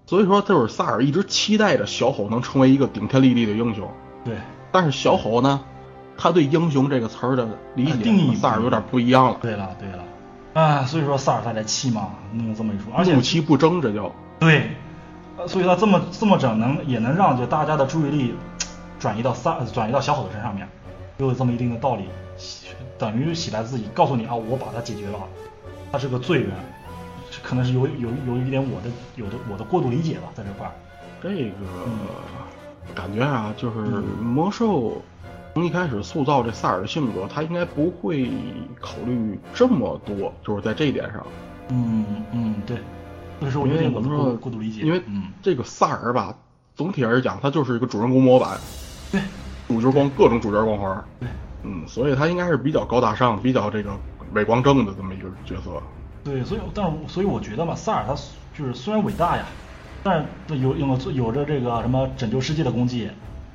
[0.06, 3.88] 所以说就是萨尔一直期待着小吼能成为一个顶天立地的英雄，
[4.24, 4.36] 对，
[4.70, 5.60] 但是小吼呢，
[6.16, 10.04] 他对英雄这个词儿的理解定义和萨尔有点不一样了，对了对了，
[10.54, 14.70] 啊，所以说萨尔他才气嘛，弄这么一出，而且怒其不争，这叫对，
[15.36, 18.34] 呃所以他这么这么整能也能让就大家的注意力
[19.00, 20.68] 转移到萨转移到小伙的身上面，
[21.18, 22.04] 又有这么一定的道理，
[22.96, 25.18] 等于洗白自己，告诉你啊，我把他解决了，
[25.90, 26.75] 他是个罪人，这
[27.46, 30.72] 可能是有有有一点我的有的我的过度理解吧，在这块儿。
[31.22, 31.54] 这个
[31.86, 32.00] 嗯
[32.92, 33.76] 感觉啊，就是
[34.20, 35.00] 魔兽
[35.54, 38.28] 从一开始塑造这萨尔的性格，他应该不会
[38.80, 41.24] 考虑这么多，就是在这一点上。
[41.68, 42.78] 嗯嗯，对，
[43.38, 46.36] 这个是我因有点过为怎么说过度理解，因为嗯，这个萨尔吧，
[46.74, 48.58] 总体而言讲，他就是一个主人公模板，
[49.12, 49.20] 对
[49.68, 51.04] 主角光各种主角光环。
[51.20, 51.28] 对，
[51.62, 53.90] 嗯，所以他应该是比较高大上、比较这个
[54.32, 55.80] 伟光正的这么一个角色。
[56.26, 58.14] 对，所以但是所以我觉得嘛，萨尔他
[58.58, 59.44] 就是虽然伟大呀，
[60.02, 63.08] 但是有有有着这个什么拯救世界的功绩，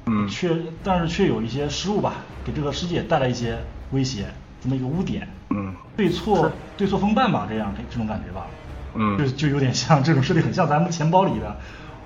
[0.06, 2.14] 嗯却但是却有一些失误吧，
[2.46, 3.58] 给这个世界带来一些
[3.92, 4.26] 威胁，
[4.64, 5.76] 这么一个污点，嗯。
[5.98, 8.48] 对错对错风伴吧，这样这种感觉吧，
[8.96, 9.18] 嗯。
[9.18, 11.58] 就就有点像这种设定，很像咱们钱包里的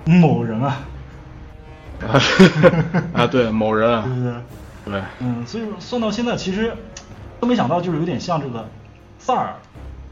[0.06, 0.82] 某人啊，
[3.14, 4.42] 啊，对，某人对啊，
[4.84, 5.00] 不对？
[5.00, 6.76] 对，嗯，所以说算到现在，其实
[7.40, 8.68] 都没想到，就是有点像这个
[9.20, 9.54] 萨尔，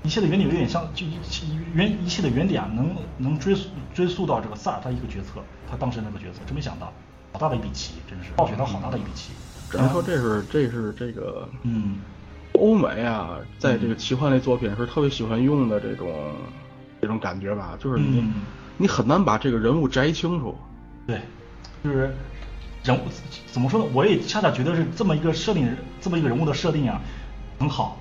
[0.04, 6.92] 一切的原点有点像，就一切原一切的原点啊，能能追溯追溯到这个萨尔他一个决策，他当时那个决策，真没想到，
[7.32, 9.32] 好大的一笔棋，真是暴雪他好大的一笔棋。
[9.72, 11.98] 只能说这是这是这个嗯，
[12.54, 16.12] 欧美啊，在这个奇幻类作品是特别喜欢用的这种
[17.02, 18.34] 这种感觉吧，就是你、嗯
[18.76, 20.58] 你很难把这个人物摘清楚。
[21.06, 21.22] 对，
[21.84, 22.12] 就是
[22.84, 23.02] 人物
[23.52, 23.86] 怎么说呢？
[23.94, 27.00] 我也恰恰觉得是这么一个设定，这么一个人物的设定啊，
[27.60, 28.00] 很好。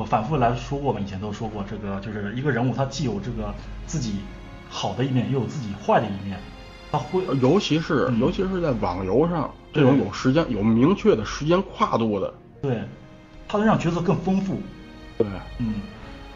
[0.00, 3.52] 我反复来说过嘛，以前都说过，这个就是一个人物，他既有这个
[3.84, 4.14] 自己
[4.70, 6.40] 好的一面，又有自己坏的一面，
[6.90, 8.18] 他会尤其是、嗯。
[8.18, 12.32] 尤其是在网游上，这种有时间有明确的时间跨度的，
[12.62, 12.82] 对，
[13.46, 14.58] 他能让角色更丰富。
[15.18, 15.26] 对，
[15.58, 15.74] 嗯，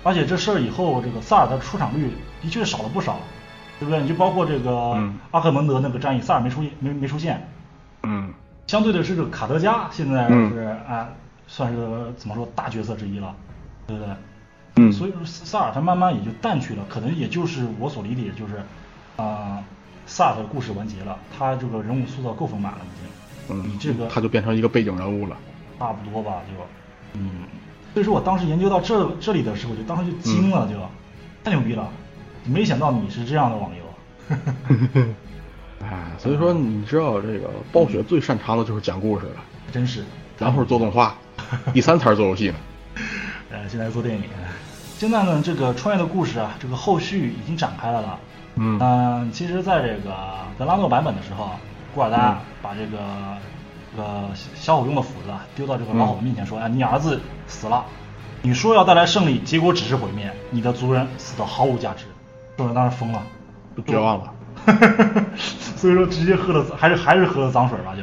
[0.03, 2.11] 而且这事儿以后，这个萨尔的出场率
[2.43, 3.17] 的确少了不少，
[3.81, 4.03] 对不对？
[4.03, 5.19] 你就包括这个嗯。
[5.31, 7.49] 阿克蒙德那个战役，萨尔没出现，没没出现。
[8.03, 8.31] 嗯。
[8.67, 10.51] 相对的是这个卡德加，现在嗯。
[10.51, 11.09] 是啊、
[11.47, 11.79] 算是
[12.19, 13.35] 怎么说大角色之一了，
[13.87, 14.15] 对不对？
[14.77, 18.61] 嗯所以说萨尔他慢慢也就淡去了，可能也就是我所理解，就是
[19.17, 19.63] 啊、
[20.05, 23.09] 萨尔的故事完结了，他这个人物塑造够丰满了，已经。
[23.57, 25.37] 嗯，你这个他就变成一个背景人物了。
[25.79, 26.67] 差不多吧，就
[27.21, 27.31] 嗯，
[27.93, 30.75] 所以说我当时研究到这这里的时候，就当时就惊了，就、
[31.45, 31.89] 太牛逼了，
[32.45, 33.85] 没想到你是这样的网游。
[35.83, 40.03] 哎，所以说你知道这个暴雪最擅长的就是讲故事了，真是，
[40.37, 41.15] 然后是做动画，
[41.73, 42.55] 第三才是做游戏呢。
[43.55, 44.25] 呃，现在做电影。
[44.99, 48.19] 现在呢，这个穿越的故事啊，这个后续已经展开了了。
[48.57, 50.13] 嗯嗯、其实在这个
[50.59, 51.51] 德拉诺版本的时候，
[51.95, 52.99] 古尔丹嗯把这个
[53.95, 57.85] 这个小火用的斧子啊丢到这个老火面前说：“哎，你儿子死了，
[58.43, 62.07] 你说要带来胜利，结果只是毁灭，你的族人死的毫无价值。”
[62.57, 63.23] 众人当时疯了，
[63.77, 64.33] 就绝望了。
[65.37, 68.03] 所以说直接喝了，还是还是喝了脏水吧，就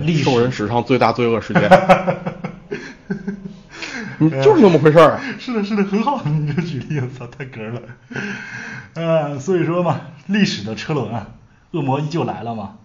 [0.00, 1.70] 历史兽人史上最大罪恶事件。
[4.18, 5.20] 你就是那么回事儿。
[5.38, 7.80] 是的，是的，很好， 你这举例，我操，太哏了。
[8.94, 11.28] 呃，所以说嘛，历史的车轮啊，
[11.72, 12.76] 恶魔依旧来了嘛，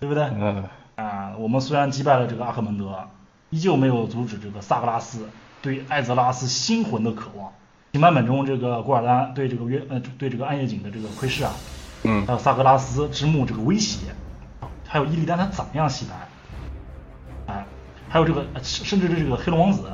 [0.00, 0.24] 对不对？
[0.24, 0.64] 嗯
[0.96, 3.08] 啊，我们虽然击败了这个阿克门德，
[3.50, 5.28] 依旧没有阻止这个萨格拉斯
[5.62, 7.52] 对艾泽拉斯心魂的渴望。
[7.92, 11.52] 新版本中，这个古尔丹对这个约呃对这个暗夜井的这个窥视啊，
[12.04, 14.08] 嗯还有萨格拉斯之墓这个威胁，
[14.86, 17.66] 还有伊利丹他怎么样洗白，哎，
[18.08, 19.84] 还有这个呃甚甚至这个黑龙王子，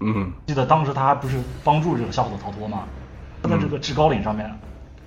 [0.00, 2.84] 嗯记得当时他还不是帮助这个小伙子逃脱吗？
[3.42, 4.50] 他在这个至高岭上面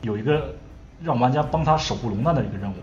[0.02, 0.56] 有一个
[1.04, 2.76] 让玩家帮他守护龙蛋的一个任务，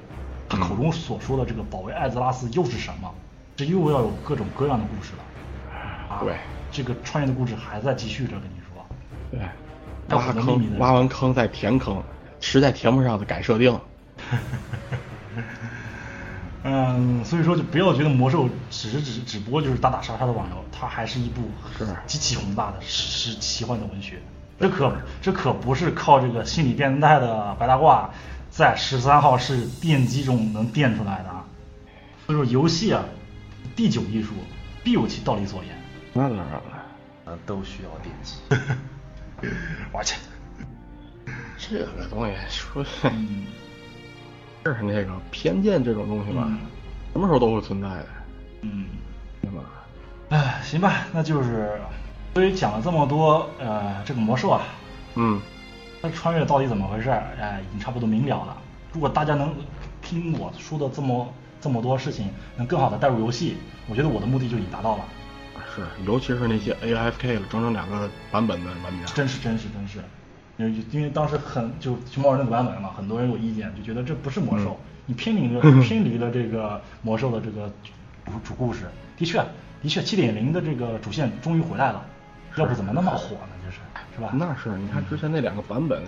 [0.48, 3.10] 他口中所说的这个保卫艾泽拉斯又是什么？
[3.56, 6.14] 这又要有各种各样的故事了。
[6.14, 6.36] 啊，对，
[6.70, 8.84] 这个穿越的故事还在继续着，跟你说。
[9.30, 9.40] 对，
[10.16, 12.02] 挖坑挖完坑再填坑，
[12.40, 13.80] 实在填不上的改设定。
[16.68, 21.42] 嗯，所以说就不要觉得魔兽只是只只不过就是打打杀杀的网游，它还是一部
[21.78, 24.20] 是极其宏大的史诗奇幻的文学。
[24.58, 24.92] 这可
[25.22, 28.08] 这可不是靠这个心理变态的白大褂
[28.50, 31.44] 在十三号室电机中能电出来的啊。
[32.26, 33.04] 所以说游戏啊，
[33.76, 34.32] 第九艺术
[34.82, 35.80] 必有其道理所言。
[36.12, 36.62] 那当然了，
[37.26, 38.34] 呃，都需要电机。
[39.92, 40.16] 我去，
[41.58, 43.46] 这个东西说嗯
[44.66, 46.58] 这是那个偏见这种东西吧嗯，
[47.12, 48.06] 什么时候都会存在的，
[48.62, 48.86] 嗯。
[49.40, 49.62] 对吧？
[50.30, 51.78] 哎，行吧，那就是
[52.34, 54.64] 所以讲了这么多，呃，这个魔兽啊，
[55.14, 55.40] 嗯
[56.02, 57.22] 它穿越到底怎么回事儿？
[57.40, 58.56] 哎，已经差不多明了了。
[58.92, 59.54] 如果大家能
[60.02, 63.58] 听我说的这么这么多事情，能更好的带入游戏，
[63.88, 65.04] 我觉得我的目的就已经达到了。
[65.76, 70.00] 是，尤其是那些 AFK 了整整两个版本的玩家，真是真是真是，
[70.58, 77.70] 因为因为当时很就熊猫人那个版本嘛，很多人有意见，就觉得这不是魔兽，嗯你偏离了 偏离了这个魔兽的这个
[78.24, 78.86] 主主故事。
[79.16, 79.38] 的确，
[79.82, 82.04] 的确，七点零的这个主线终于回来了，
[82.56, 83.52] 要不怎么那么火呢？
[83.64, 83.78] 就是
[84.14, 84.30] 是吧？
[84.34, 86.02] 那是，你看之前那两个版本，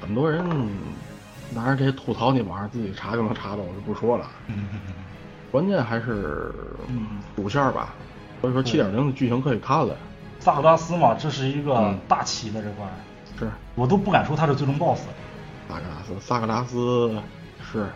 [0.00, 0.44] 很多人，
[1.54, 4.26] 拿着这些吐槽你网上自己查就能查到，我就不说了。
[4.48, 4.64] 嗯
[5.50, 6.52] 关键还是
[6.88, 7.94] 嗯主线吧，
[8.40, 9.94] 所以说七点零的剧情可以看了。
[10.40, 12.84] 萨格拉斯嘛，这是一个嗯大旗的这块
[13.74, 15.00] 我都不敢说他是最终 BOSS。
[15.68, 17.22] 萨格拉斯，萨格拉斯
[17.72, 17.86] 是，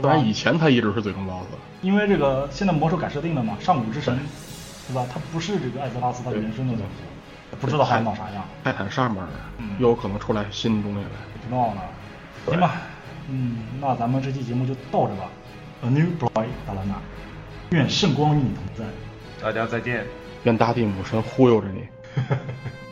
[0.00, 1.46] 当然以前他一直是最终 BOSS，
[1.80, 4.18] 因为这个现在魔兽改设定了嘛，上古之神
[4.88, 5.06] 对吧？
[5.12, 9.22] 他不是这个艾泽拉斯他原生的东西，不知道还闹啥样，泰坦上面
[9.58, 11.10] 嗯又有可能出来新的东西来。
[11.32, 11.80] 不知道呢。
[12.46, 12.82] 行吧，
[13.28, 15.30] 嗯，那咱们这期节目就到这吧。
[15.84, 16.94] A new boy 达兰娜，
[17.70, 18.84] 愿圣光与你同在。
[19.40, 20.04] 大家再见。
[20.42, 21.86] 愿大地母神忽悠着你。